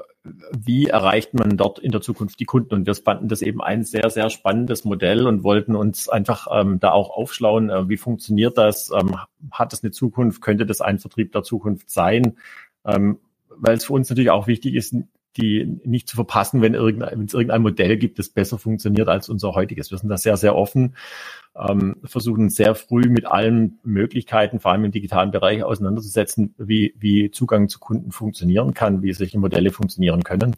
[0.57, 2.75] wie erreicht man dort in der Zukunft die Kunden?
[2.75, 6.81] Und wir fanden das eben ein sehr, sehr spannendes Modell und wollten uns einfach ähm,
[6.81, 8.91] da auch aufschlauen, äh, wie funktioniert das?
[8.91, 9.17] Ähm,
[9.51, 10.41] hat es eine Zukunft?
[10.41, 12.37] Könnte das ein Vertrieb der Zukunft sein?
[12.85, 13.19] Ähm,
[13.49, 14.95] weil es für uns natürlich auch wichtig ist,
[15.39, 19.29] die nicht zu verpassen, wenn, irgendein, wenn es irgendein Modell gibt, das besser funktioniert als
[19.29, 19.91] unser heutiges.
[19.91, 20.97] Wir sind da sehr, sehr offen,
[21.57, 27.31] ähm, versuchen sehr früh mit allen Möglichkeiten, vor allem im digitalen Bereich, auseinanderzusetzen, wie, wie
[27.31, 30.57] Zugang zu Kunden funktionieren kann, wie solche Modelle funktionieren können.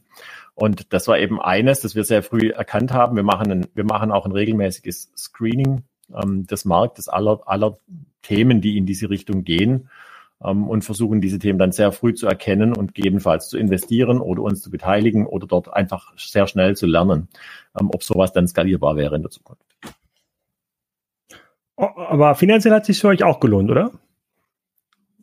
[0.54, 3.16] Und das war eben eines, das wir sehr früh erkannt haben.
[3.16, 7.78] Wir machen, ein, wir machen auch ein regelmäßiges Screening ähm, des Marktes aller, aller
[8.22, 9.88] Themen, die in diese Richtung gehen
[10.44, 14.42] ähm, und versuchen diese Themen dann sehr früh zu erkennen und gegebenenfalls zu investieren oder
[14.42, 17.28] uns zu beteiligen oder dort einfach sehr schnell zu lernen,
[17.78, 19.64] ähm, ob sowas dann skalierbar wäre in der Zukunft.
[21.76, 23.92] Oh, aber finanziell hat es sich für euch auch gelohnt, oder?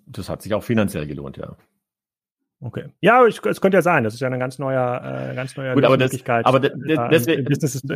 [0.08, 1.56] Das hat sich auch finanziell gelohnt, ja.
[2.60, 2.86] Okay.
[3.02, 4.04] Ja, es, es könnte ja sein.
[4.04, 6.46] Das ist ja eine ganz neue, äh, ganz neue Gut, aber Möglichkeit.
[6.46, 7.46] Das, aber äh, deswegen,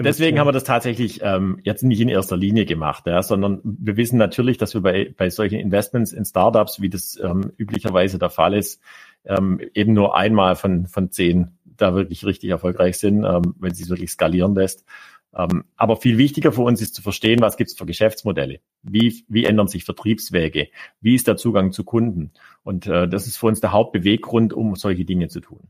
[0.03, 3.97] deswegen haben wir das tatsächlich ähm, jetzt nicht in erster Linie gemacht, ja, sondern wir
[3.97, 8.29] wissen natürlich, dass wir bei, bei solchen Investments in Startups, wie das ähm, üblicherweise der
[8.29, 8.81] Fall ist,
[9.25, 13.83] ähm, eben nur einmal von, von zehn da wirklich richtig erfolgreich sind, ähm, wenn sie
[13.83, 14.85] es wirklich skalieren lässt.
[15.35, 18.59] Ähm, aber viel wichtiger für uns ist zu verstehen, was gibt es für Geschäftsmodelle?
[18.83, 20.67] Wie, wie ändern sich Vertriebswege?
[20.99, 22.31] Wie ist der Zugang zu Kunden?
[22.63, 25.69] Und äh, das ist für uns der Hauptbeweggrund, um solche Dinge zu tun.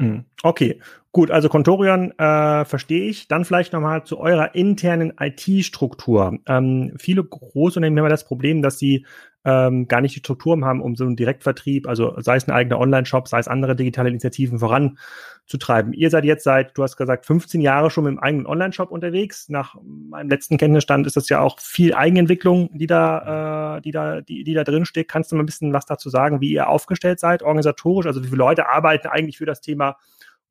[0.00, 0.24] Mhm.
[0.42, 0.80] Okay,
[1.12, 3.28] gut, also Contorion äh, verstehe ich.
[3.28, 6.38] Dann vielleicht nochmal zu eurer internen IT-Struktur.
[6.46, 9.04] Ähm, viele Großunternehmen haben das Problem, dass sie
[9.44, 12.78] ähm, gar nicht die Strukturen haben, um so einen Direktvertrieb, also sei es ein eigener
[12.78, 15.94] Online-Shop, sei es andere digitale Initiativen voranzutreiben.
[15.94, 19.48] Ihr seid jetzt seit, du hast gesagt, 15 Jahre schon mit dem eigenen Online-Shop unterwegs.
[19.48, 24.20] Nach meinem letzten Kenntnisstand ist das ja auch viel Eigenentwicklung, die da, äh, die da,
[24.20, 25.08] die, die da drin steht.
[25.08, 28.06] Kannst du mal ein bisschen was dazu sagen, wie ihr aufgestellt seid, organisatorisch?
[28.06, 29.96] Also wie viele Leute arbeiten eigentlich für das Thema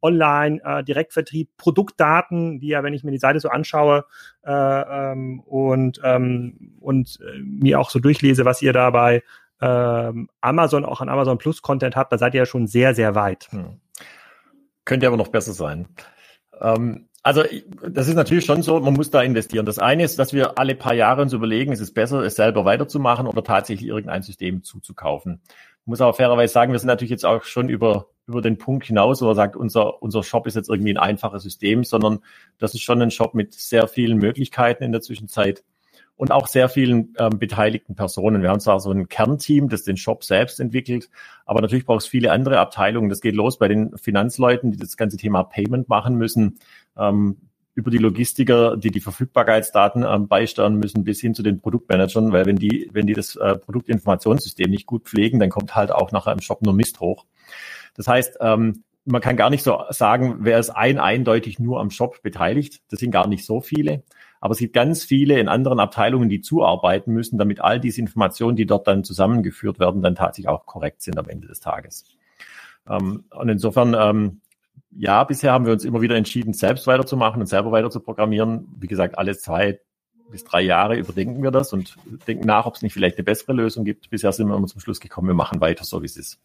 [0.02, 4.06] Online, äh, Direktvertrieb, Produktdaten, die ja, wenn ich mir die Seite so anschaue
[4.44, 9.24] äh, ähm, und, ähm, und äh, mir auch so durchlese, was ihr dabei
[9.62, 13.16] ähm, Amazon, auch an Amazon Plus Content habt, da seid ihr ja schon sehr, sehr
[13.16, 13.48] weit.
[13.52, 13.80] Hm.
[14.86, 15.88] Könnte aber noch besser sein.
[16.62, 17.44] Ähm, also
[17.88, 19.66] das ist natürlich schon so, man muss da investieren.
[19.66, 22.64] Das eine ist, dass wir alle paar Jahre uns überlegen, ist es besser, es selber
[22.64, 25.42] weiterzumachen oder tatsächlich irgendein System zuzukaufen.
[25.82, 28.86] Ich muss aber fairerweise sagen, wir sind natürlich jetzt auch schon über über den Punkt
[28.86, 32.20] hinaus, wo er sagt, unser, unser Shop ist jetzt irgendwie ein einfaches System, sondern
[32.58, 35.64] das ist schon ein Shop mit sehr vielen Möglichkeiten in der Zwischenzeit
[36.16, 38.42] und auch sehr vielen ähm, beteiligten Personen.
[38.42, 41.10] Wir haben zwar so ein Kernteam, das den Shop selbst entwickelt,
[41.46, 43.10] aber natürlich braucht es viele andere Abteilungen.
[43.10, 46.60] Das geht los bei den Finanzleuten, die das ganze Thema Payment machen müssen,
[46.98, 47.38] ähm,
[47.74, 52.46] über die Logistiker, die die Verfügbarkeitsdaten ähm, beisteuern müssen, bis hin zu den Produktmanagern, weil
[52.46, 56.34] wenn die, wenn die das äh, Produktinformationssystem nicht gut pflegen, dann kommt halt auch nachher
[56.34, 57.26] im Shop nur Mist hoch.
[58.00, 61.92] Das heißt, ähm, man kann gar nicht so sagen, wer ist ein eindeutig nur am
[61.92, 62.82] Shop beteiligt.
[62.90, 64.04] Das sind gar nicht so viele.
[64.40, 68.56] Aber es gibt ganz viele in anderen Abteilungen, die zuarbeiten müssen, damit all diese Informationen,
[68.56, 72.06] die dort dann zusammengeführt werden, dann tatsächlich auch korrekt sind am Ende des Tages.
[72.88, 74.40] Ähm, und insofern, ähm,
[74.92, 78.70] ja, bisher haben wir uns immer wieder entschieden, selbst weiterzumachen und selber weiter zu programmieren.
[78.80, 79.82] Wie gesagt, alle zwei
[80.32, 81.98] bis drei Jahre überdenken wir das und
[82.30, 84.10] denken nach, ob es nicht vielleicht eine bessere Lösung gibt.
[84.10, 86.40] Bisher sind wir immer zum Schluss gekommen, wir machen weiter so, wie es ist.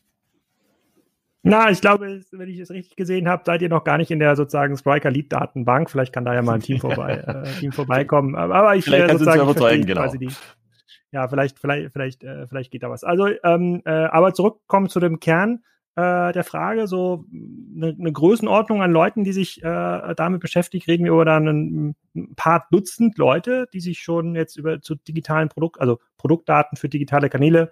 [1.47, 4.19] Na, ich glaube, wenn ich es richtig gesehen habe, seid ihr noch gar nicht in
[4.19, 5.91] der sozusagen Spriker Lead Datenbank.
[5.91, 8.35] Vielleicht kann da ja mal ein Team vorbei, äh, Team vorbeikommen.
[8.35, 10.11] Aber ich vielleicht äh, sozusagen überzeugen, genau.
[10.11, 10.31] Die,
[11.13, 13.05] ja, vielleicht, vielleicht, vielleicht, äh, vielleicht geht da was.
[13.05, 15.63] Also, ähm, äh, aber zurückkommen zu dem Kern.
[15.97, 21.05] äh, der Frage, so eine, eine Größenordnung an Leuten, die sich äh, damit beschäftigt, reden
[21.05, 25.51] wir über dann ein, ein paar Dutzend Leute, die sich schon jetzt über zu digitalen
[25.51, 27.71] Produkt, also Produktdaten für digitale Kanäle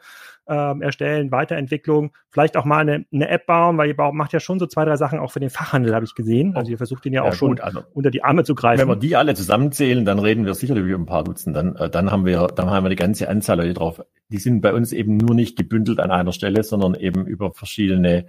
[0.49, 4.59] ähm, erstellen, Weiterentwicklung, vielleicht auch mal eine, eine App bauen, weil ihr macht ja schon
[4.59, 6.57] so zwei, drei Sachen auch für den Fachhandel, habe ich gesehen.
[6.57, 8.81] Also ihr versucht den ja, ja auch schon also, unter die Arme zu greifen.
[8.81, 11.57] Wenn wir die alle zusammenzählen, dann reden wir sicherlich über ein paar Dutzend.
[11.57, 14.03] Dann, äh, dann haben wir, dann haben wir die ganze Anzahl Leute drauf.
[14.31, 18.27] Die sind bei uns eben nur nicht gebündelt an einer Stelle, sondern eben über verschiedene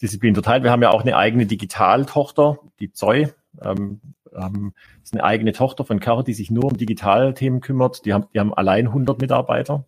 [0.00, 0.64] Disziplinen verteilt.
[0.64, 3.32] Wir haben ja auch eine eigene Digitaltochter, die Zoe.
[3.60, 4.00] Ähm,
[4.34, 8.04] ähm, ist eine eigene Tochter von Carrot, die sich nur um Digitalthemen kümmert.
[8.04, 9.84] Die haben, die haben allein 100 Mitarbeiter.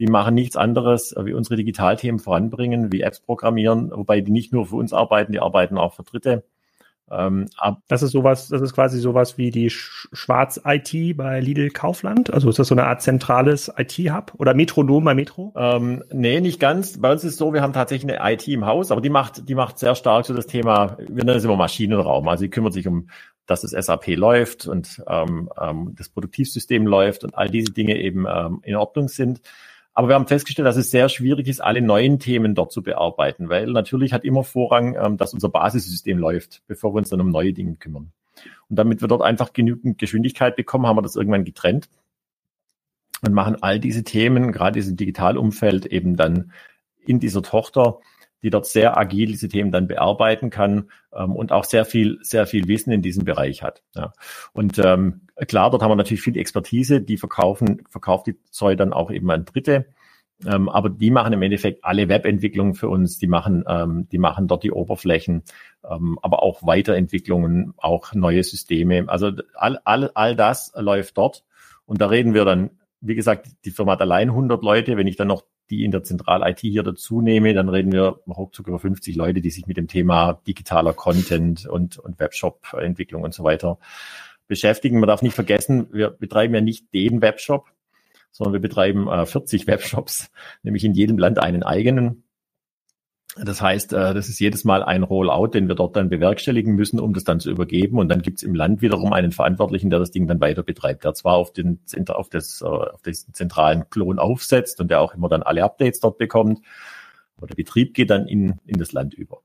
[0.00, 4.52] Die machen nichts anderes, äh, wie unsere Digitalthemen voranbringen, wie Apps programmieren, wobei die nicht
[4.52, 6.42] nur für uns arbeiten, die arbeiten auch für Dritte.
[7.10, 7.46] Ähm,
[7.88, 12.32] das ist sowas, das ist quasi sowas wie die Schwarz-IT bei Lidl Kaufland.
[12.32, 15.52] Also ist das so eine Art zentrales IT-Hub oder Metronom bei Metro?
[15.56, 17.00] Ähm, nee, nicht ganz.
[17.00, 19.48] Bei uns ist es so, wir haben tatsächlich eine IT im Haus, aber die macht,
[19.48, 22.28] die macht sehr stark so das Thema, wir nennen es immer Maschinenraum.
[22.28, 23.08] Also die kümmert sich um,
[23.46, 28.24] dass das SAP läuft und ähm, ähm, das Produktivsystem läuft und all diese Dinge eben
[28.28, 29.40] ähm, in Ordnung sind.
[30.00, 33.50] Aber wir haben festgestellt, dass es sehr schwierig ist, alle neuen Themen dort zu bearbeiten,
[33.50, 37.28] weil natürlich hat immer Vorrang, ähm, dass unser Basissystem läuft, bevor wir uns dann um
[37.28, 38.10] neue Dinge kümmern.
[38.70, 41.90] Und damit wir dort einfach genügend Geschwindigkeit bekommen, haben wir das irgendwann getrennt
[43.20, 46.52] und machen all diese Themen, gerade dieses Digitalumfeld, eben dann
[47.04, 47.98] in dieser Tochter
[48.42, 52.46] die dort sehr agil diese Themen dann bearbeiten kann ähm, und auch sehr viel, sehr
[52.46, 53.82] viel Wissen in diesem Bereich hat.
[53.94, 54.12] Ja.
[54.52, 58.92] Und ähm, klar, dort haben wir natürlich viel Expertise, die verkaufen, verkauft die Zoll dann
[58.92, 59.86] auch eben an Dritte.
[60.46, 64.48] Ähm, aber die machen im Endeffekt alle Webentwicklungen für uns, die machen, ähm, die machen
[64.48, 65.42] dort die Oberflächen,
[65.88, 69.04] ähm, aber auch Weiterentwicklungen, auch neue Systeme.
[69.08, 71.44] Also all, all, all das läuft dort.
[71.84, 74.96] Und da reden wir dann, wie gesagt, die Firma hat allein 100 Leute.
[74.96, 78.68] Wenn ich dann noch die in der Zentral-IT hier dazu nehme, dann reden wir ruckzuck
[78.68, 83.44] über 50 Leute, die sich mit dem Thema digitaler Content und, und Webshop-Entwicklung und so
[83.44, 83.78] weiter
[84.46, 85.00] beschäftigen.
[85.00, 87.70] Man darf nicht vergessen, wir betreiben ja nicht den Webshop,
[88.30, 90.30] sondern wir betreiben äh, 40 Webshops,
[90.62, 92.24] nämlich in jedem Land einen eigenen.
[93.36, 96.98] Das heißt, äh, das ist jedes Mal ein Rollout, den wir dort dann bewerkstelligen müssen,
[96.98, 97.98] um das dann zu übergeben.
[97.98, 101.04] Und dann gibt es im Land wiederum einen Verantwortlichen, der das Ding dann weiter betreibt,
[101.04, 105.14] der zwar auf den auf das, äh, auf den zentralen Klon aufsetzt und der auch
[105.14, 106.60] immer dann alle Updates dort bekommt.
[107.36, 109.40] Aber der Betrieb geht dann in, in das Land über.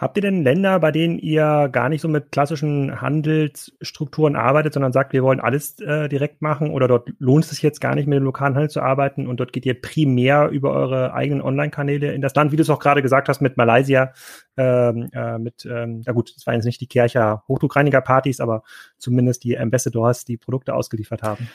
[0.00, 4.92] Habt ihr denn Länder, bei denen ihr gar nicht so mit klassischen Handelsstrukturen arbeitet, sondern
[4.92, 8.08] sagt, wir wollen alles äh, direkt machen oder dort lohnt es sich jetzt gar nicht
[8.08, 12.14] mit dem lokalen Handel zu arbeiten und dort geht ihr primär über eure eigenen Online-Kanäle
[12.14, 14.14] in das Land, wie du es auch gerade gesagt hast mit Malaysia,
[14.56, 18.62] ähm, äh, mit, ähm, na gut, das waren jetzt nicht die Kircher Hochdruckreiniger-Partys, aber
[18.96, 21.46] zumindest die Ambassadors, die Produkte ausgeliefert haben.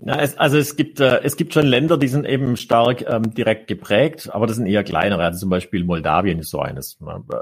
[0.00, 3.34] Na, es, also es gibt äh, es gibt schon Länder, die sind eben stark ähm,
[3.34, 5.22] direkt geprägt, aber das sind eher kleinere.
[5.22, 6.98] Also zum Beispiel Moldawien ist so eines.
[7.00, 7.36] Äh,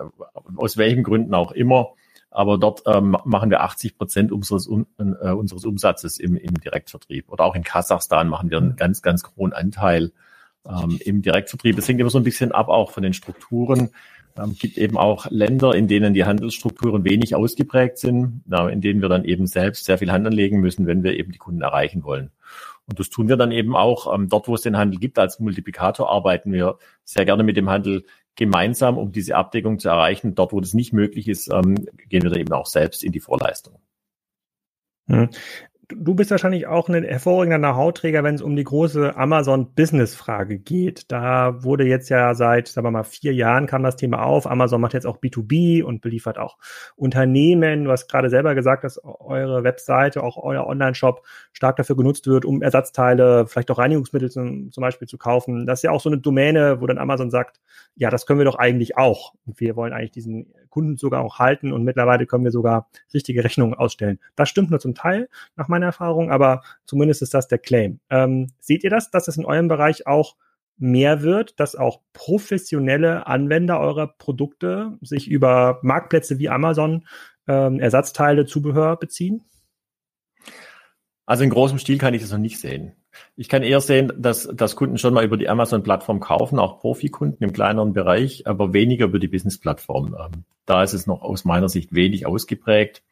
[0.57, 1.95] aus welchen Gründen auch immer.
[2.33, 7.29] Aber dort ähm, machen wir 80 Prozent unseres, äh, unseres Umsatzes im, im Direktvertrieb.
[7.29, 10.13] Oder auch in Kasachstan machen wir einen ganz, ganz hohen Anteil
[10.69, 11.77] ähm, im Direktvertrieb.
[11.77, 13.91] Es hängt immer so ein bisschen ab auch von den Strukturen.
[14.43, 19.09] Ähm, gibt eben auch Länder, in denen die Handelsstrukturen wenig ausgeprägt sind, in denen wir
[19.09, 22.31] dann eben selbst sehr viel Hand anlegen müssen, wenn wir eben die Kunden erreichen wollen.
[22.87, 25.19] Und das tun wir dann eben auch ähm, dort, wo es den Handel gibt.
[25.19, 30.35] Als Multiplikator arbeiten wir sehr gerne mit dem Handel gemeinsam, um diese Abdeckung zu erreichen.
[30.35, 33.21] Dort, wo das nicht möglich ist, ähm, gehen wir dann eben auch selbst in die
[33.21, 33.75] Vorleistung.
[35.97, 41.11] Du bist wahrscheinlich auch ein hervorragender Know-how-Träger, wenn es um die große Amazon-Business-Frage geht.
[41.11, 44.47] Da wurde jetzt ja seit, sagen wir mal, vier Jahren kam das Thema auf.
[44.47, 46.59] Amazon macht jetzt auch B2B und beliefert auch
[46.95, 47.85] Unternehmen.
[47.85, 52.45] Du hast gerade selber gesagt, dass eure Webseite, auch euer Online-Shop stark dafür genutzt wird,
[52.45, 55.67] um Ersatzteile, vielleicht auch Reinigungsmittel zum, zum Beispiel zu kaufen.
[55.67, 57.61] Das ist ja auch so eine Domäne, wo dann Amazon sagt,
[57.97, 59.35] ja, das können wir doch eigentlich auch.
[59.45, 63.45] Und wir wollen eigentlich diesen Kunden sogar auch halten und mittlerweile können wir sogar richtige
[63.45, 64.19] Rechnungen ausstellen.
[64.37, 68.01] Das stimmt nur zum Teil nach meiner Erfahrung, aber zumindest ist das der Claim.
[68.09, 70.37] Ähm, seht ihr das, dass es in eurem Bereich auch
[70.79, 77.07] mehr wird, dass auch professionelle Anwender eurer Produkte sich über Marktplätze wie Amazon
[77.47, 79.45] ähm, Ersatzteile, Zubehör beziehen?
[81.27, 82.97] Also in großem Stil kann ich das noch nicht sehen.
[83.37, 87.43] Ich kann eher sehen, dass, dass Kunden schon mal über die Amazon-Plattform kaufen, auch Profikunden
[87.45, 90.17] im kleineren Bereich, aber weniger über die Business-Plattform.
[90.19, 93.03] Ähm, da ist es noch aus meiner Sicht wenig ausgeprägt.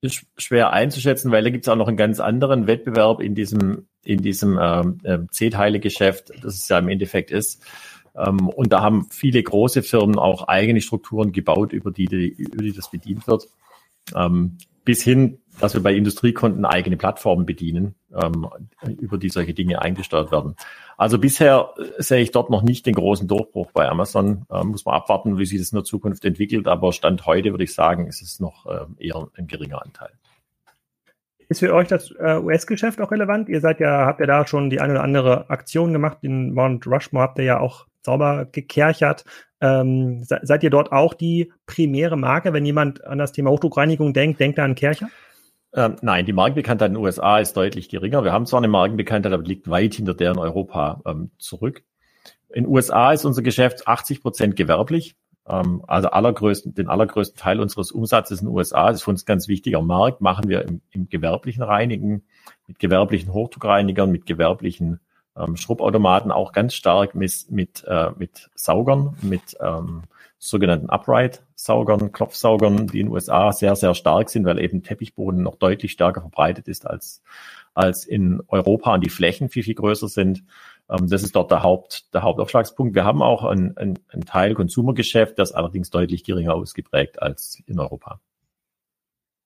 [0.00, 3.86] Ist schwer einzuschätzen, weil da gibt es auch noch einen ganz anderen Wettbewerb in diesem,
[4.04, 7.62] in diesem ähm, äh, C-Teile-Geschäft, das es ja im Endeffekt ist.
[8.16, 12.62] Ähm, und da haben viele große Firmen auch eigene Strukturen gebaut, über die, die, über
[12.62, 13.48] die das bedient wird.
[14.14, 18.48] Ähm, bis hin dass wir bei Industriekunden eigene Plattformen bedienen, ähm,
[19.00, 20.56] über die solche Dinge eingesteuert werden.
[20.96, 24.46] Also bisher sehe ich dort noch nicht den großen Durchbruch bei Amazon.
[24.50, 26.68] Ähm, muss man abwarten, wie sich das in der Zukunft entwickelt.
[26.68, 30.10] Aber Stand heute würde ich sagen, ist es noch äh, eher ein geringer Anteil.
[31.48, 33.48] Ist für euch das äh, US-Geschäft auch relevant?
[33.48, 36.18] Ihr seid ja, habt ja da schon die eine oder andere Aktion gemacht.
[36.22, 39.24] Den Mount Rushmore habt ihr ja auch sauber gekerchert.
[39.60, 42.52] Ähm, se seid ihr dort auch die primäre Marke?
[42.52, 45.08] Wenn jemand an das Thema Hochdruckreinigung denkt, denkt er an Kercher?
[45.74, 48.24] Ähm, nein, die Markenbekanntheit in den USA ist deutlich geringer.
[48.24, 51.82] Wir haben zwar eine Markenbekanntheit, aber liegt weit hinter der in Europa ähm, zurück.
[52.50, 55.16] In den USA ist unser Geschäft 80 Prozent gewerblich.
[55.46, 59.22] Ähm, also allergrößten, den allergrößten Teil unseres Umsatzes in den USA, das ist für uns
[59.22, 62.24] ein ganz wichtiger Markt, machen wir im, im gewerblichen Reinigen,
[62.66, 65.00] mit gewerblichen Hochdruckreinigern, mit gewerblichen
[65.36, 70.02] ähm, Schrubbautomaten, auch ganz stark mit, mit, äh, mit Saugern, mit ähm,
[70.44, 75.54] sogenannten Upright-Saugern, Klopfsaugern, die in den USA sehr, sehr stark sind, weil eben Teppichboden noch
[75.54, 77.22] deutlich stärker verbreitet ist als,
[77.74, 80.42] als in Europa und die Flächen viel, viel größer sind.
[80.90, 82.96] Ähm, das ist dort der, Haupt, der Hauptaufschlagspunkt.
[82.96, 87.78] Wir haben auch einen, einen, einen Teil Konsumergeschäft, das allerdings deutlich geringer ausgeprägt als in
[87.78, 88.20] Europa.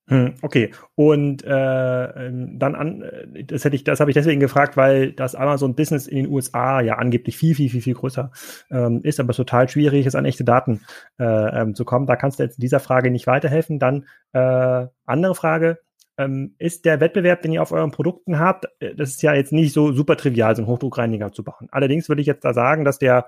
[0.09, 4.39] Hm, okay, und äh, ähm, dann an, äh, das hätte ich, das habe ich deswegen
[4.39, 8.31] gefragt, weil das Amazon Business in den USA ja angeblich viel, viel, viel, viel größer
[8.71, 10.81] ähm, ist, aber es total schwierig ist, an echte Daten
[11.19, 12.05] äh, ähm, zu kommen.
[12.07, 13.79] Da kannst du jetzt in dieser Frage nicht weiterhelfen.
[13.79, 15.79] Dann äh, andere Frage:
[16.17, 19.51] ähm, Ist der Wettbewerb, den ihr auf euren Produkten habt, äh, das ist ja jetzt
[19.51, 21.67] nicht so super trivial, so einen Hochdruckreiniger zu bauen.
[21.71, 23.25] Allerdings würde ich jetzt da sagen, dass der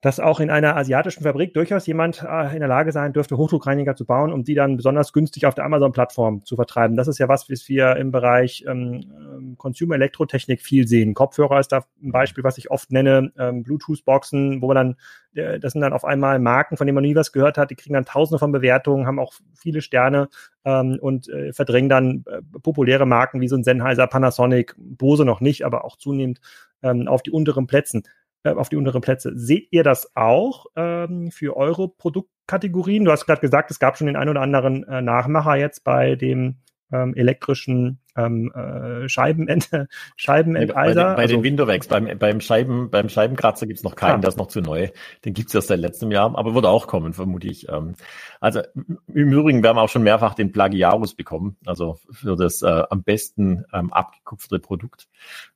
[0.00, 3.94] dass auch in einer asiatischen Fabrik durchaus jemand äh, in der Lage sein dürfte, Hochdruckreiniger
[3.94, 6.96] zu bauen, um die dann besonders günstig auf der Amazon-Plattform zu vertreiben.
[6.96, 11.12] Das ist ja was, was wir im Bereich ähm, ähm, Consumer Elektrotechnik viel sehen.
[11.12, 14.96] Kopfhörer ist da ein Beispiel, was ich oft nenne, ähm, Bluetooth-Boxen, wo man dann,
[15.34, 17.76] äh, das sind dann auf einmal Marken, von denen man nie was gehört hat, die
[17.76, 20.30] kriegen dann tausende von Bewertungen, haben auch viele Sterne
[20.64, 25.42] ähm, und äh, verdrängen dann äh, populäre Marken wie so ein Sennheiser, Panasonic, Bose noch
[25.42, 26.40] nicht, aber auch zunehmend
[26.82, 28.04] ähm, auf die unteren Plätzen
[28.42, 29.32] äh, auf die unteren Plätze.
[29.36, 33.04] Seht ihr das auch ähm, für eure Produktkategorien?
[33.04, 36.16] Du hast gerade gesagt, es gab schon den ein oder anderen äh, Nachmacher jetzt bei
[36.16, 36.56] dem
[36.92, 39.70] ähm, elektrischen ähm, äh, Scheibenent
[40.16, 41.04] Scheibenenteiser.
[41.04, 44.18] Bei, bei also, den Windowwax, beim, beim, Scheiben, beim Scheibenkratzer gibt's noch keinen, ah.
[44.18, 44.88] der ist noch zu neu.
[45.24, 47.68] Den gibt's erst seit letztem Jahr, aber wird auch kommen, vermute ich.
[47.68, 47.94] Ähm,
[48.40, 52.82] also im Übrigen, wir haben auch schon mehrfach den Plagiarus bekommen, also für das äh,
[52.90, 55.08] am besten ähm, abgekupferte Produkt.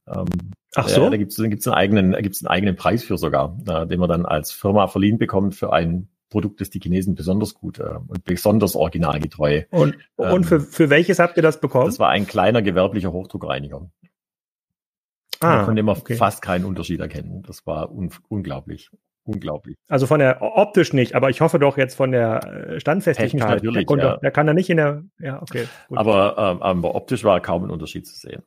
[0.07, 0.27] Ähm,
[0.75, 1.07] Ach so?
[1.07, 4.09] Äh, da gibt's gibt's einen eigenen, gibt's einen eigenen Preis für sogar, äh, den man
[4.09, 8.25] dann als Firma verliehen bekommt für ein Produkt, das die Chinesen besonders gut äh, und
[8.25, 9.63] besonders originalgetreu.
[9.71, 11.87] Und, ähm, und für, für welches habt ihr das bekommen?
[11.87, 13.89] Das war ein kleiner gewerblicher Hochdruckreiniger.
[15.39, 16.17] Ah, von dem man okay.
[16.17, 17.45] fast keinen Unterschied erkennen.
[17.47, 18.91] Das war un unglaublich.
[19.23, 19.77] Unglaublich.
[19.89, 23.31] Also von der optisch nicht, aber ich hoffe doch jetzt von der äh, Standfestigkeit.
[23.31, 23.75] Technisch natürlich.
[23.75, 24.17] Der, konnte, ja.
[24.17, 25.05] der kann da nicht in der.
[25.21, 25.67] Ja, okay.
[25.89, 25.99] Gut.
[25.99, 28.43] Aber, ähm, aber optisch war kaum ein Unterschied zu sehen.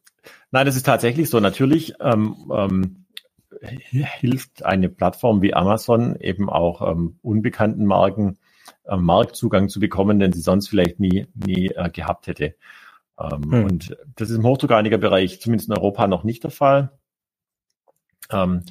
[0.52, 1.40] Nein, das ist tatsächlich so.
[1.40, 3.07] Natürlich ähm, ähm,
[3.62, 8.38] hilft eine Plattform wie Amazon eben auch ähm, unbekannten Marken
[8.86, 12.56] äh, Marktzugang zu bekommen, den sie sonst vielleicht nie, nie äh, gehabt hätte.
[13.20, 13.64] Ähm, hm.
[13.66, 16.92] Und das ist im Hochdruckreinigerbereich zumindest in Europa noch nicht der Fall.
[18.32, 18.64] Ähm,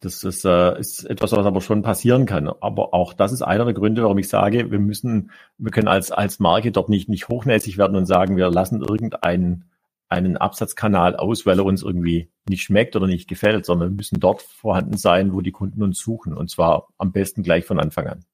[0.00, 2.48] das ist, äh, ist etwas, was aber schon passieren kann.
[2.48, 6.12] Aber auch das ist einer der Gründe, warum ich sage, wir müssen, wir können als,
[6.12, 9.64] als Marke dort nicht, nicht hochnäsig werden und sagen, wir lassen irgendeinen
[10.08, 14.20] einen Absatzkanal aus, weil er uns irgendwie nicht schmeckt oder nicht gefällt, sondern wir müssen
[14.20, 16.32] dort vorhanden sein, wo die Kunden uns suchen.
[16.34, 18.24] Und zwar am besten gleich von Anfang an.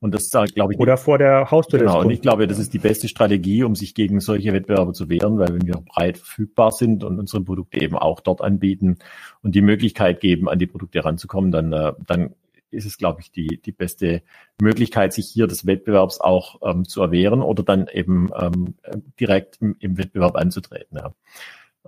[0.00, 0.78] Und das ist, glaube ich.
[0.78, 1.78] Oder vor der Haustür.
[1.78, 2.00] Genau.
[2.00, 5.38] Und ich glaube, das ist die beste Strategie, um sich gegen solche Wettbewerber zu wehren,
[5.38, 8.98] weil wenn wir breit verfügbar sind und unsere Produkte eben auch dort anbieten
[9.42, 12.34] und die Möglichkeit geben, an die Produkte ranzukommen, dann, äh, dann
[12.70, 14.22] ist es, glaube ich, die, die beste
[14.60, 18.74] Möglichkeit, sich hier des Wettbewerbs auch ähm, zu erwehren oder dann eben ähm,
[19.18, 20.98] direkt im, im Wettbewerb anzutreten.
[20.98, 21.12] Ja.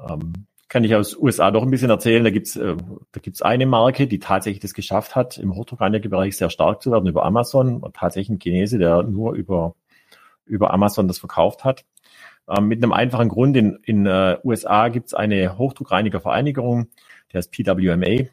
[0.08, 0.32] Ähm,
[0.68, 2.22] kann ich aus USA doch ein bisschen erzählen.
[2.22, 2.76] Da gibt's äh,
[3.12, 7.08] da gibt's eine Marke, die tatsächlich das geschafft hat, im Hochdruckreinigerbereich sehr stark zu werden
[7.08, 7.78] über Amazon.
[7.78, 9.74] Und tatsächlich ein Chinese, der nur über,
[10.44, 11.84] über Amazon das verkauft hat.
[12.48, 13.56] Ähm, mit einem einfachen Grund.
[13.56, 16.88] In, in äh, USA gibt's eine Hochdruckreinigervereinigung,
[17.32, 18.28] der ist PWMA.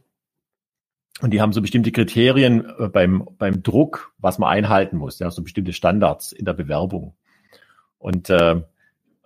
[1.21, 5.19] Und die haben so bestimmte Kriterien äh, beim, beim Druck, was man einhalten muss.
[5.19, 7.15] Ja, so bestimmte Standards in der Bewerbung.
[7.97, 8.61] Und äh,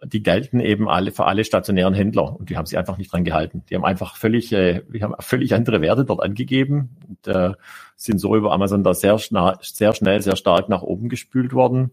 [0.03, 3.23] die gelten eben alle für alle stationären Händler und die haben sich einfach nicht dran
[3.23, 3.63] gehalten.
[3.69, 7.53] Die haben einfach völlig, äh, die haben völlig andere Werte dort angegeben und äh,
[7.95, 11.91] sind so über Amazon da sehr, schnell, sehr schnell, sehr stark nach oben gespült worden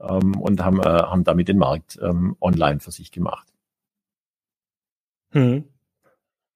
[0.00, 3.46] ähm, und haben, äh, haben damit den Markt ähm, online für sich gemacht.
[5.30, 5.64] Hm.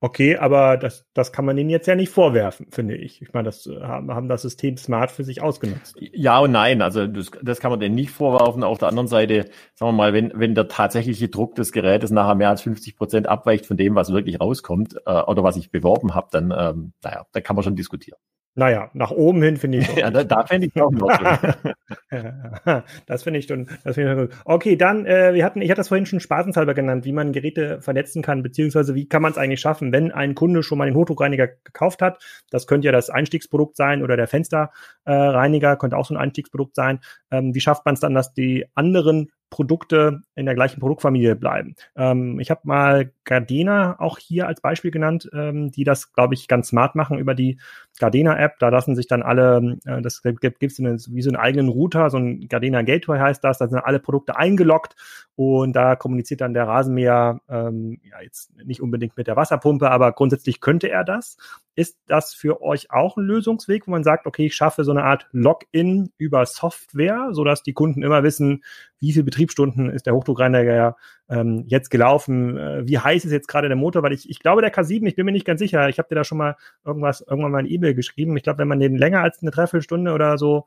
[0.03, 3.20] Okay, aber das, das kann man ihnen jetzt ja nicht vorwerfen, finde ich.
[3.20, 5.94] Ich meine, das äh, haben, haben das System smart für sich ausgenutzt.
[6.01, 8.64] Ja und nein, also das, das kann man denen nicht vorwerfen.
[8.64, 12.34] Auf der anderen Seite, sagen wir mal, wenn, wenn der tatsächliche Druck des Gerätes nachher
[12.34, 16.14] mehr als 50 Prozent abweicht von dem, was wirklich rauskommt äh, oder was ich beworben
[16.14, 18.18] habe, dann, ähm, naja, da kann man schon diskutieren.
[18.57, 19.88] Naja, nach oben hin finde ich.
[19.96, 21.09] ja, da, da fände ich auch noch.
[23.07, 23.68] das finde ich schon.
[23.84, 24.38] Das find ich gut.
[24.44, 27.80] Okay, dann, äh, wir hatten, ich hatte das vorhin schon spaßenshalber genannt, wie man Geräte
[27.80, 30.96] vernetzen kann, beziehungsweise wie kann man es eigentlich schaffen, wenn ein Kunde schon mal den
[30.96, 32.22] Hochdruckreiniger gekauft hat.
[32.51, 36.74] Das könnte ja das Einstiegsprodukt sein oder der Fensterreiniger äh, könnte auch so ein Einstiegsprodukt
[36.74, 37.01] sein.
[37.30, 41.74] Ähm, wie schafft man es dann, dass die anderen Produkte in der gleichen Produktfamilie bleiben.
[41.96, 46.48] Ähm, ich habe mal Gardena auch hier als Beispiel genannt, ähm, die das, glaube ich,
[46.48, 47.60] ganz smart machen über die
[48.00, 48.58] Gardena-App.
[48.58, 52.16] Da lassen sich dann alle, äh, das gibt es wie so einen eigenen Router, so
[52.16, 54.96] ein Gardena Gateway heißt das, da sind alle Produkte eingeloggt
[55.36, 60.10] und da kommuniziert dann der Rasenmäher ähm, ja jetzt nicht unbedingt mit der Wasserpumpe, aber
[60.10, 61.36] grundsätzlich könnte er das.
[61.76, 65.04] Ist das für euch auch ein Lösungsweg, wo man sagt, okay, ich schaffe so eine
[65.04, 68.64] Art Login über Software, sodass die Kunden immer wissen,
[68.98, 70.96] wie viel Betriebsstunden ist der Hochdruckreiniger
[71.30, 74.62] ähm, jetzt gelaufen, äh, wie heiß ist jetzt gerade der Motor, weil ich, ich glaube,
[74.62, 77.20] der K7, ich bin mir nicht ganz sicher, ich habe dir da schon mal irgendwas,
[77.20, 78.36] irgendwann mal ein E-Mail geschrieben.
[78.36, 80.66] Ich glaube, wenn man den länger als eine Dreiviertelstunde oder so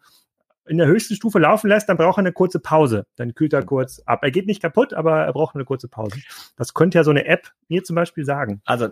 [0.65, 3.05] in der höchsten Stufe laufen lässt, dann braucht er eine kurze Pause.
[3.15, 4.19] Dann kühlt er kurz ab.
[4.23, 6.19] Er geht nicht kaputt, aber er braucht eine kurze Pause.
[6.55, 8.61] Das könnte ja so eine App mir zum Beispiel sagen.
[8.65, 8.87] Also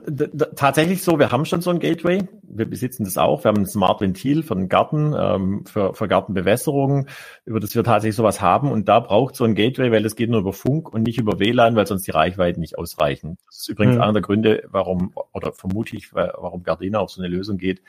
[0.55, 2.28] tatsächlich so, wir haben schon so ein Gateway.
[2.43, 3.43] Wir besitzen das auch.
[3.43, 7.07] Wir haben ein Smart Ventil für den Garten, ähm, für, für Gartenbewässerung,
[7.45, 8.72] über das wir tatsächlich sowas haben.
[8.72, 11.39] Und da braucht so ein Gateway, weil das geht nur über Funk und nicht über
[11.39, 13.38] WLAN, weil sonst die Reichweiten nicht ausreichen.
[13.45, 14.01] Das ist übrigens mhm.
[14.01, 17.82] einer der Gründe, warum, oder vermute ich, warum Gardena auf so eine Lösung geht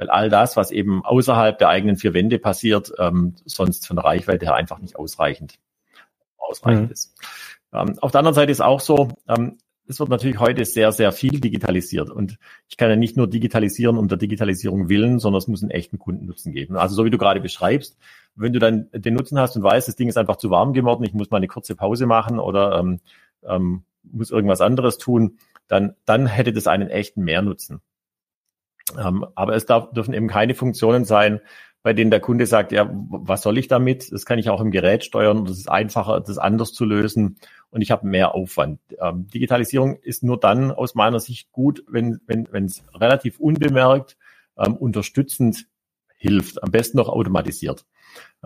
[0.00, 4.06] weil all das, was eben außerhalb der eigenen vier Wände passiert, ähm, sonst von der
[4.06, 5.58] Reichweite her einfach nicht ausreichend,
[6.38, 6.92] ausreichend mhm.
[6.92, 7.14] ist.
[7.74, 11.12] Ähm, auf der anderen Seite ist auch so, ähm, es wird natürlich heute sehr, sehr
[11.12, 12.08] viel digitalisiert.
[12.08, 15.70] Und ich kann ja nicht nur digitalisieren um der Digitalisierung willen, sondern es muss einen
[15.70, 16.76] echten Kundennutzen geben.
[16.76, 17.98] Also so wie du gerade beschreibst,
[18.34, 21.04] wenn du dann den Nutzen hast und weißt, das Ding ist einfach zu warm geworden,
[21.04, 23.00] ich muss mal eine kurze Pause machen oder ähm,
[23.42, 25.36] ähm, muss irgendwas anderes tun,
[25.68, 27.82] dann, dann hätte das einen echten Mehrnutzen.
[28.98, 31.40] Ähm, aber es darf, dürfen eben keine Funktionen sein,
[31.82, 34.12] bei denen der Kunde sagt, ja, was soll ich damit?
[34.12, 35.46] Das kann ich auch im Gerät steuern.
[35.46, 37.36] Das ist einfacher, das anders zu lösen.
[37.70, 38.80] Und ich habe mehr Aufwand.
[39.00, 44.18] Ähm, Digitalisierung ist nur dann aus meiner Sicht gut, wenn wenn wenn es relativ unbemerkt
[44.58, 45.66] ähm, unterstützend
[46.16, 46.62] hilft.
[46.62, 47.86] Am besten noch automatisiert.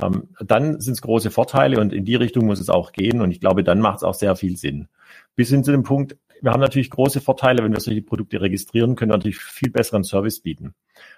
[0.00, 3.20] Ähm, dann sind es große Vorteile und in die Richtung muss es auch gehen.
[3.20, 4.88] Und ich glaube, dann macht es auch sehr viel Sinn.
[5.34, 8.96] Bis hin zu dem Punkt, wir haben natürlich große Vorteile, wenn wir solche Produkte registrieren,
[8.96, 10.74] können wir natürlich viel besseren Service bieten.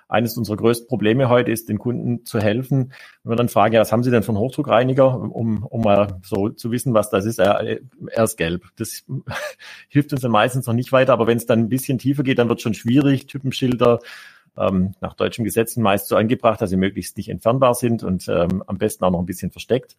[0.08, 2.92] Eines unserer größten Probleme heute ist, den Kunden zu helfen.
[3.22, 6.20] Wenn wir dann fragen, ja, was haben Sie denn für einen Hochdruckreiniger, um, um mal
[6.22, 8.64] so zu wissen, was das ist, er, er ist gelb.
[8.76, 9.04] Das
[9.88, 12.38] hilft uns dann meistens noch nicht weiter, aber wenn es dann ein bisschen tiefer geht,
[12.38, 14.00] dann wird schon schwierig, Typenschilder,
[14.56, 18.62] ähm, nach deutschen Gesetzen meist so angebracht, dass sie möglichst nicht entfernbar sind und ähm,
[18.66, 19.96] am besten auch noch ein bisschen versteckt.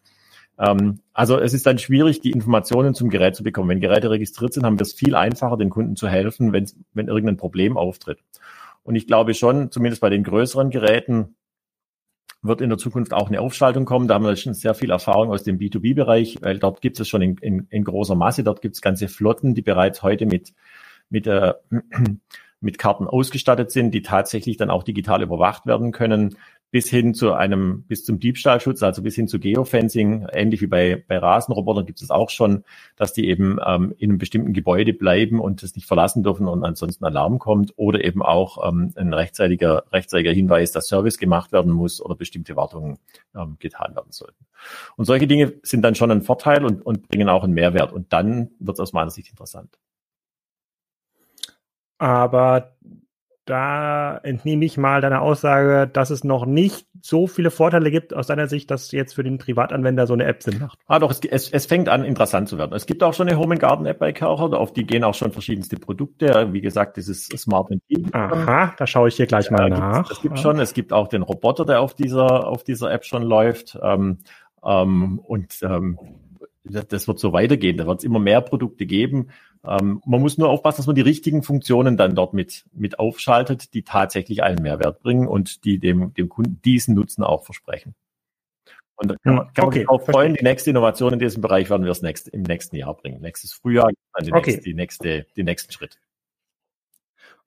[0.58, 3.68] Ähm, also es ist dann schwierig, die Informationen zum Gerät zu bekommen.
[3.68, 7.36] Wenn Geräte registriert sind, haben wir es viel einfacher, den Kunden zu helfen, wenn, irgendein
[7.36, 8.18] Problem auftritt.
[8.82, 11.36] Und ich glaube schon, zumindest bei den größeren Geräten,
[12.40, 14.06] wird in der Zukunft auch eine Aufschaltung kommen.
[14.06, 17.20] Da haben wir schon sehr viel Erfahrung aus dem B2B-Bereich, weil dort gibt es schon
[17.20, 20.54] in, in, in, großer Masse, dort gibt es ganze Flotten, die bereits heute mit,
[21.10, 21.54] mit, äh,
[22.60, 26.36] mit Karten ausgestattet sind, die tatsächlich dann auch digital überwacht werden können
[26.70, 31.02] bis hin zu einem, bis zum Diebstahlschutz, also bis hin zu Geofencing, ähnlich wie bei,
[31.08, 32.64] bei Rasenrobotern gibt es auch schon,
[32.96, 36.64] dass die eben ähm, in einem bestimmten Gebäude bleiben und es nicht verlassen dürfen und
[36.64, 41.72] ansonsten Alarm kommt oder eben auch ähm, ein rechtzeitiger, rechtzeitiger Hinweis, dass Service gemacht werden
[41.72, 42.98] muss oder bestimmte Wartungen
[43.34, 44.44] ähm, getan werden sollten.
[44.96, 48.12] Und solche Dinge sind dann schon ein Vorteil und, und bringen auch einen Mehrwert und
[48.12, 49.78] dann wird es aus meiner Sicht interessant.
[51.98, 52.76] Aber
[53.48, 58.26] da entnehme ich mal deine Aussage, dass es noch nicht so viele Vorteile gibt aus
[58.26, 60.78] deiner Sicht, dass jetzt für den Privatanwender so eine App Sinn macht.
[60.86, 62.74] Ah, doch, es, es, es fängt an, interessant zu werden.
[62.74, 65.14] Es gibt auch schon eine Home and Garden App bei Kercher, auf die gehen auch
[65.14, 66.48] schon verschiedenste Produkte.
[66.52, 68.04] Wie gesagt, dieses Smart Ventil.
[68.12, 70.10] Aha, da schaue ich hier gleich mal ja, nach.
[70.10, 73.22] Es gibt schon, es gibt auch den Roboter, der auf dieser, auf dieser App schon
[73.22, 73.78] läuft.
[73.82, 74.18] Ähm,
[74.62, 75.98] ähm, und ähm,
[76.64, 77.78] das wird so weitergehen.
[77.78, 79.28] Da wird es immer mehr Produkte geben.
[79.68, 83.74] Ähm, man muss nur aufpassen, dass man die richtigen Funktionen dann dort mit, mit aufschaltet,
[83.74, 87.94] die tatsächlich einen Mehrwert bringen und die dem, dem Kunden diesen Nutzen auch versprechen.
[88.96, 91.70] Und da kann man, kann okay, sich auch freuen, die nächste Innovation in diesem Bereich
[91.70, 93.20] werden wir das nächste, im nächsten Jahr bringen.
[93.20, 94.50] Nächstes Frühjahr, dann die, okay.
[94.50, 95.98] nächste, die nächste, die nächsten Schritt.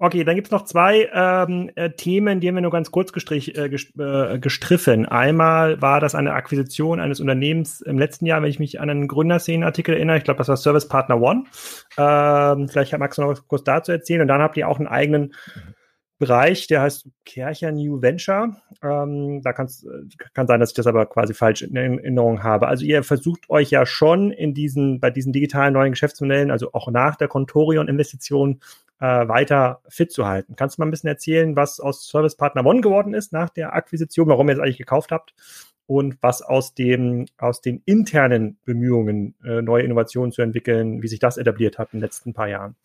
[0.04, 3.56] Okay, dann gibt's noch zwei ähm, äh, Themen, die haben wir nur ganz kurz gestrich,
[3.56, 5.06] äh, äh, gestriffen.
[5.06, 9.08] Einmal war das eine Akquisition eines Unternehmens im letzten Jahr, wenn ich mich an einen
[9.08, 10.18] Gründerszenenartikel erinnere.
[10.18, 11.44] Ich glaube, das war Service Partner One.
[12.00, 14.22] Ähm, vielleicht magst du noch kurz dazu erzählen.
[14.22, 15.36] Und dann habt ihr auch einen eigenen
[16.18, 18.56] Bereich, der heißt Kercher New Venture.
[18.82, 19.86] Ähm, da kann's,
[20.34, 22.68] kann sein, dass ich das aber quasi falsch in Erinnerung habe.
[22.68, 26.90] Also ihr versucht euch ja schon in diesen, bei diesen digitalen neuen Geschäftsmodellen, also auch
[26.90, 28.62] nach der Contorion-Investition,
[29.02, 30.56] äh, weiter fit zu halten.
[30.56, 33.74] Kannst du mal ein bisschen erzählen, was aus Service Partner One geworden ist nach der
[33.74, 35.34] Akquisition, warum ihr es eigentlich gekauft habt
[35.88, 41.20] und was aus dem aus den internen Bemühungen, äh, neue Innovationen zu entwickeln, wie sich
[41.20, 42.76] das etabliert hat in den letzten paar Jahren?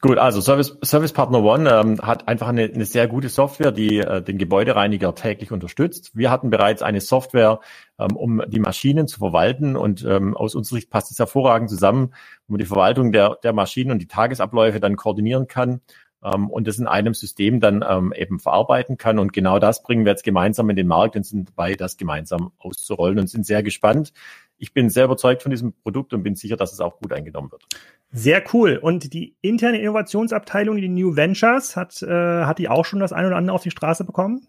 [0.00, 3.98] Gut, also Service, Service Partner One ähm, hat einfach eine, eine sehr gute Software, die
[3.98, 6.14] äh, den Gebäudereiniger täglich unterstützt.
[6.14, 7.60] Wir hatten bereits eine Software,
[7.98, 12.14] ähm, um die Maschinen zu verwalten und ähm, aus unserer Sicht passt es hervorragend zusammen,
[12.46, 15.80] wo man die Verwaltung der, der Maschinen und die Tagesabläufe dann koordinieren kann
[16.22, 19.18] ähm, und das in einem System dann ähm, eben verarbeiten kann.
[19.18, 22.52] Und genau das bringen wir jetzt gemeinsam in den Markt und sind dabei, das gemeinsam
[22.58, 24.12] auszurollen und sind sehr gespannt.
[24.58, 27.52] Ich bin sehr überzeugt von diesem Produkt und bin sicher, dass es auch gut eingenommen
[27.52, 27.64] wird.
[28.10, 28.78] Sehr cool.
[28.80, 33.28] Und die interne Innovationsabteilung, die New Ventures, hat, äh, hat die auch schon das eine
[33.28, 34.46] oder andere auf die Straße bekommen?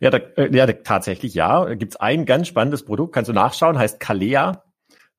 [0.00, 1.64] Ja, da, äh, ja tatsächlich ja.
[1.64, 4.64] Da gibt's ein ganz spannendes Produkt, kannst du nachschauen, heißt Kalea.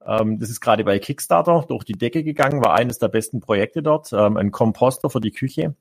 [0.06, 3.84] Ähm, das ist gerade bei Kickstarter durch die Decke gegangen, war eines der besten Projekte
[3.84, 5.76] dort, ähm, ein Komposter für die Küche.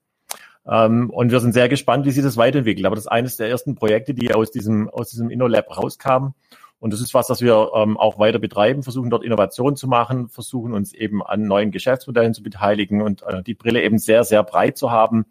[0.67, 2.87] Ähm, und wir sind sehr gespannt, wie sich das weiterentwickelt.
[2.87, 6.35] Aber das ist eines der ersten Projekte, die aus diesem, aus diesem InnoLab rauskamen.
[6.81, 10.29] Und das ist was, das wir ähm, auch weiter betreiben, versuchen dort Innovationen zu machen,
[10.29, 14.43] versuchen uns eben an neuen Geschäftsmodellen zu beteiligen und äh, die Brille eben sehr, sehr
[14.43, 15.27] breit zu haben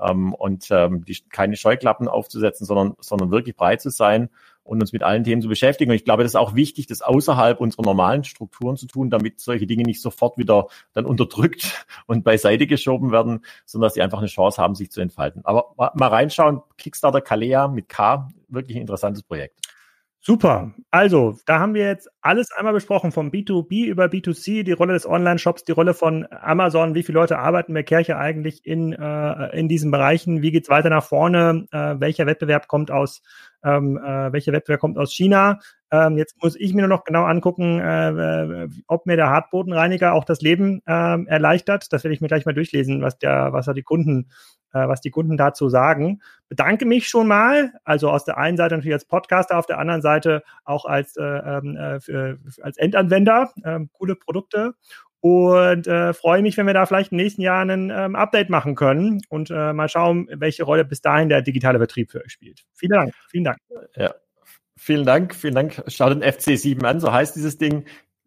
[0.00, 4.28] ähm, und ähm, die, keine Scheuklappen aufzusetzen, sondern, sondern wirklich breit zu sein
[4.64, 5.90] und uns mit allen Themen zu beschäftigen.
[5.90, 9.40] Und ich glaube, das ist auch wichtig, das außerhalb unserer normalen Strukturen zu tun, damit
[9.40, 14.18] solche Dinge nicht sofort wieder dann unterdrückt und beiseite geschoben werden, sondern dass sie einfach
[14.18, 15.42] eine Chance haben, sich zu entfalten.
[15.44, 19.67] Aber mal reinschauen, Kickstarter Kalea mit K, wirklich ein interessantes Projekt.
[20.28, 20.74] Super.
[20.90, 25.06] Also, da haben wir jetzt alles einmal besprochen, vom B2B über B2C, die Rolle des
[25.06, 29.68] Online-Shops, die Rolle von Amazon, wie viele Leute arbeiten bei Kirche eigentlich in, äh, in
[29.68, 33.22] diesen Bereichen, wie geht's weiter nach vorne, äh, welcher Wettbewerb kommt aus,
[33.62, 35.60] ähm, äh, welcher Wettbewerb kommt aus China.
[35.90, 40.24] Ähm, jetzt muss ich mir nur noch genau angucken, äh, ob mir der Hartbodenreiniger auch
[40.24, 41.92] das Leben äh, erleichtert.
[41.92, 44.28] Das werde ich mir gleich mal durchlesen, was der, was da die Kunden
[44.72, 46.20] äh, was die Kunden dazu sagen.
[46.48, 50.02] Bedanke mich schon mal, also aus der einen Seite natürlich als Podcaster, auf der anderen
[50.02, 53.52] Seite auch als, äh, ähm, äh, für, als Endanwender.
[53.62, 54.74] Äh, coole Produkte
[55.20, 58.74] und äh, freue mich, wenn wir da vielleicht im nächsten Jahr ein ähm, Update machen
[58.74, 62.64] können und äh, mal schauen, welche Rolle bis dahin der digitale Betrieb für euch spielt.
[62.74, 63.58] Vielen Dank, vielen Dank.
[63.96, 64.14] Ja.
[64.76, 65.82] Vielen Dank, vielen Dank.
[65.88, 67.84] Schaut den FC7 an, so heißt dieses Ding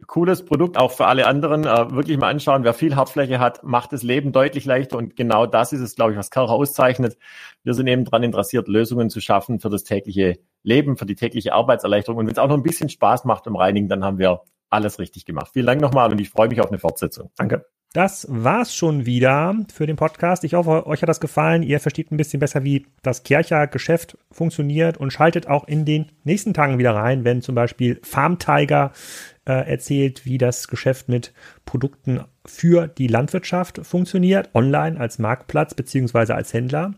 [0.07, 1.65] cooles Produkt, auch für alle anderen.
[1.65, 4.97] Äh, wirklich mal anschauen, wer viel Hardfläche hat, macht das Leben deutlich leichter.
[4.97, 7.17] Und genau das ist es, glaube ich, was Kercher auszeichnet.
[7.63, 11.53] Wir sind eben daran interessiert, Lösungen zu schaffen für das tägliche Leben, für die tägliche
[11.53, 12.19] Arbeitserleichterung.
[12.19, 14.99] Und wenn es auch noch ein bisschen Spaß macht im Reinigen, dann haben wir alles
[14.99, 15.51] richtig gemacht.
[15.53, 17.31] Vielen Dank nochmal und ich freue mich auf eine Fortsetzung.
[17.35, 17.65] Danke.
[17.93, 20.45] Das war's schon wieder für den Podcast.
[20.45, 21.61] Ich hoffe, euch hat das gefallen.
[21.61, 26.09] Ihr versteht ein bisschen besser, wie das Kircher Geschäft funktioniert und schaltet auch in den
[26.23, 28.93] nächsten Tagen wieder rein, wenn zum Beispiel Farm Tiger
[29.45, 31.33] äh, erzählt, wie das Geschäft mit
[31.65, 36.93] Produkten für die Landwirtschaft funktioniert, online als Marktplatz beziehungsweise als Händler.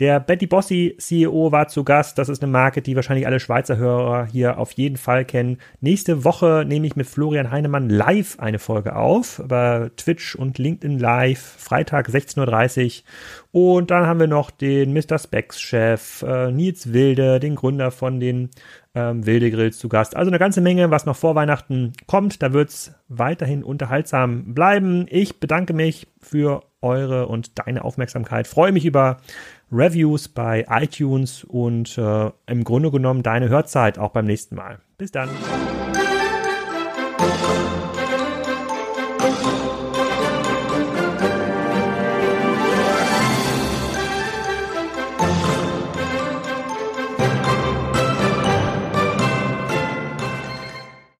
[0.00, 2.18] Der Betty Bossi CEO war zu Gast.
[2.18, 5.58] Das ist eine Marke, die wahrscheinlich alle Schweizer Hörer hier auf jeden Fall kennen.
[5.80, 10.98] Nächste Woche nehme ich mit Florian Heinemann live eine Folge auf, über Twitch und LinkedIn
[11.00, 13.02] live, Freitag 16.30
[13.52, 13.76] Uhr.
[13.76, 15.18] Und dann haben wir noch den Mr.
[15.18, 18.50] Specs Chef, äh, Nils Wilde, den Gründer von den
[18.94, 20.16] ähm, Wilde Grills zu Gast.
[20.16, 22.42] Also eine ganze Menge, was noch vor Weihnachten kommt.
[22.42, 25.06] Da wird es weiterhin unterhaltsam bleiben.
[25.08, 28.46] Ich bedanke mich für eure und deine Aufmerksamkeit.
[28.46, 29.18] Freue mich über
[29.70, 34.78] Reviews bei iTunes und äh, im Grunde genommen deine Hörzeit auch beim nächsten Mal.
[34.96, 35.28] Bis dann.